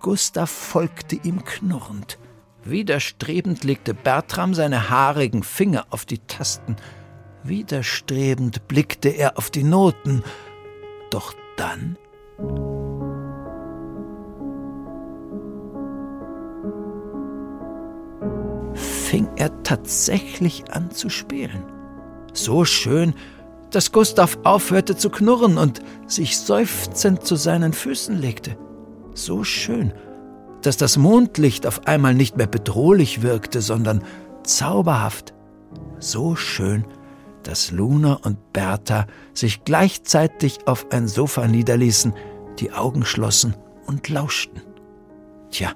Gustav 0.00 0.50
folgte 0.50 1.16
ihm 1.16 1.44
knurrend. 1.44 2.18
Widerstrebend 2.64 3.64
legte 3.64 3.94
Bertram 3.94 4.52
seine 4.52 4.90
haarigen 4.90 5.42
Finger 5.42 5.86
auf 5.90 6.04
die 6.04 6.18
Tasten. 6.18 6.76
Widerstrebend 7.44 8.68
blickte 8.68 9.08
er 9.08 9.38
auf 9.38 9.50
die 9.50 9.64
Noten. 9.64 10.22
Doch 11.10 11.32
dann 11.56 11.96
fing 19.12 19.28
er 19.36 19.62
tatsächlich 19.62 20.72
an 20.72 20.90
zu 20.90 21.10
spielen. 21.10 21.64
So 22.32 22.64
schön, 22.64 23.12
dass 23.70 23.92
Gustav 23.92 24.38
aufhörte 24.42 24.96
zu 24.96 25.10
knurren 25.10 25.58
und 25.58 25.80
sich 26.06 26.38
seufzend 26.38 27.22
zu 27.22 27.36
seinen 27.36 27.74
Füßen 27.74 28.18
legte. 28.18 28.56
So 29.12 29.44
schön, 29.44 29.92
dass 30.62 30.78
das 30.78 30.96
Mondlicht 30.96 31.66
auf 31.66 31.86
einmal 31.86 32.14
nicht 32.14 32.38
mehr 32.38 32.46
bedrohlich 32.46 33.20
wirkte, 33.20 33.60
sondern 33.60 34.02
zauberhaft, 34.44 35.34
so 35.98 36.34
schön, 36.34 36.86
dass 37.42 37.70
Luna 37.70 38.14
und 38.14 38.54
Bertha 38.54 39.06
sich 39.34 39.64
gleichzeitig 39.64 40.66
auf 40.66 40.86
ein 40.90 41.06
Sofa 41.06 41.46
niederließen, 41.48 42.14
die 42.60 42.72
Augen 42.72 43.04
schlossen 43.04 43.56
und 43.84 44.08
lauschten. 44.08 44.62
Tja, 45.50 45.72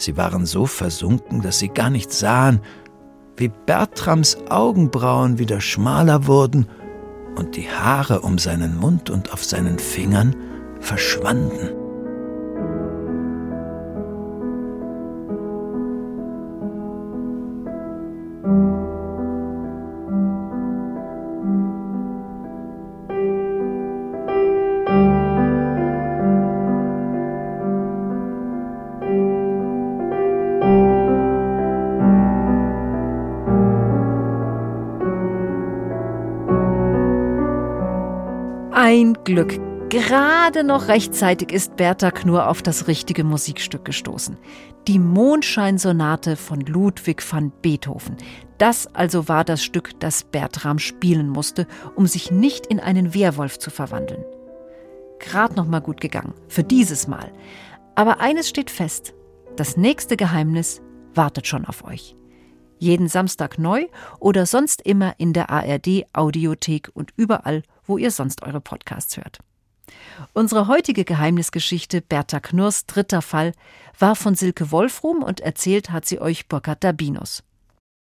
sie 0.00 0.16
waren 0.16 0.46
so 0.46 0.66
versunken, 0.66 1.42
dass 1.42 1.58
sie 1.58 1.68
gar 1.68 1.90
nicht 1.90 2.12
sahen, 2.12 2.60
wie 3.36 3.48
Bertrams 3.48 4.36
Augenbrauen 4.48 5.38
wieder 5.38 5.60
schmaler 5.60 6.26
wurden 6.26 6.66
und 7.36 7.56
die 7.56 7.70
Haare 7.70 8.20
um 8.20 8.38
seinen 8.38 8.76
Mund 8.76 9.10
und 9.10 9.32
auf 9.32 9.44
seinen 9.44 9.78
Fingern 9.78 10.36
verschwanden. 10.80 11.79
Glück. 39.30 39.60
Gerade 39.90 40.64
noch 40.64 40.88
rechtzeitig 40.88 41.52
ist 41.52 41.76
Bertha 41.76 42.10
Knurr 42.10 42.48
auf 42.48 42.62
das 42.62 42.88
richtige 42.88 43.22
Musikstück 43.22 43.84
gestoßen. 43.84 44.36
Die 44.88 44.98
Mondscheinsonate 44.98 46.34
von 46.34 46.60
Ludwig 46.62 47.22
van 47.32 47.52
Beethoven. 47.62 48.16
Das 48.58 48.92
also 48.92 49.28
war 49.28 49.44
das 49.44 49.62
Stück, 49.62 50.00
das 50.00 50.24
Bertram 50.24 50.80
spielen 50.80 51.28
musste, 51.28 51.68
um 51.94 52.08
sich 52.08 52.32
nicht 52.32 52.66
in 52.66 52.80
einen 52.80 53.14
Werwolf 53.14 53.60
zu 53.60 53.70
verwandeln. 53.70 54.24
Gerade 55.20 55.54
noch 55.54 55.66
mal 55.66 55.80
gut 55.80 56.00
gegangen, 56.00 56.34
für 56.48 56.64
dieses 56.64 57.06
Mal. 57.06 57.30
Aber 57.94 58.18
eines 58.18 58.48
steht 58.48 58.70
fest: 58.70 59.14
Das 59.54 59.76
nächste 59.76 60.16
Geheimnis 60.16 60.82
wartet 61.14 61.46
schon 61.46 61.64
auf 61.66 61.84
euch. 61.84 62.16
Jeden 62.78 63.06
Samstag 63.06 63.58
neu 63.58 63.86
oder 64.18 64.44
sonst 64.44 64.82
immer 64.82 65.14
in 65.18 65.34
der 65.34 65.50
ARD 65.50 66.06
Audiothek 66.14 66.90
und 66.94 67.12
überall, 67.16 67.62
wo 67.90 67.98
ihr 67.98 68.12
sonst 68.12 68.42
eure 68.42 68.60
Podcasts 68.60 69.16
hört. 69.16 69.40
Unsere 70.32 70.68
heutige 70.68 71.04
Geheimnisgeschichte 71.04 72.00
Bertha 72.00 72.38
Knurrs 72.38 72.86
dritter 72.86 73.20
Fall 73.20 73.52
war 73.98 74.14
von 74.14 74.36
Silke 74.36 74.70
Wolfrum 74.70 75.24
und 75.24 75.40
erzählt 75.40 75.90
hat 75.90 76.06
sie 76.06 76.20
euch 76.20 76.46
Burkhard 76.46 76.84
Dabinus. 76.84 77.42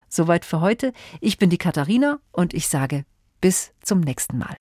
Soweit 0.07 0.45
für 0.45 0.61
heute. 0.61 0.93
Ich 1.19 1.39
bin 1.39 1.49
die 1.49 1.57
Katharina 1.57 2.19
und 2.31 2.53
ich 2.53 2.67
sage 2.67 3.03
bis 3.41 3.71
zum 3.81 3.99
nächsten 3.99 4.37
Mal. 4.37 4.55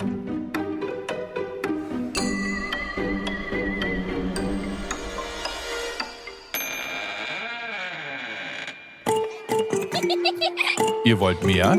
Ihr 11.05 11.21
wollt 11.21 11.43
mehr? 11.43 11.79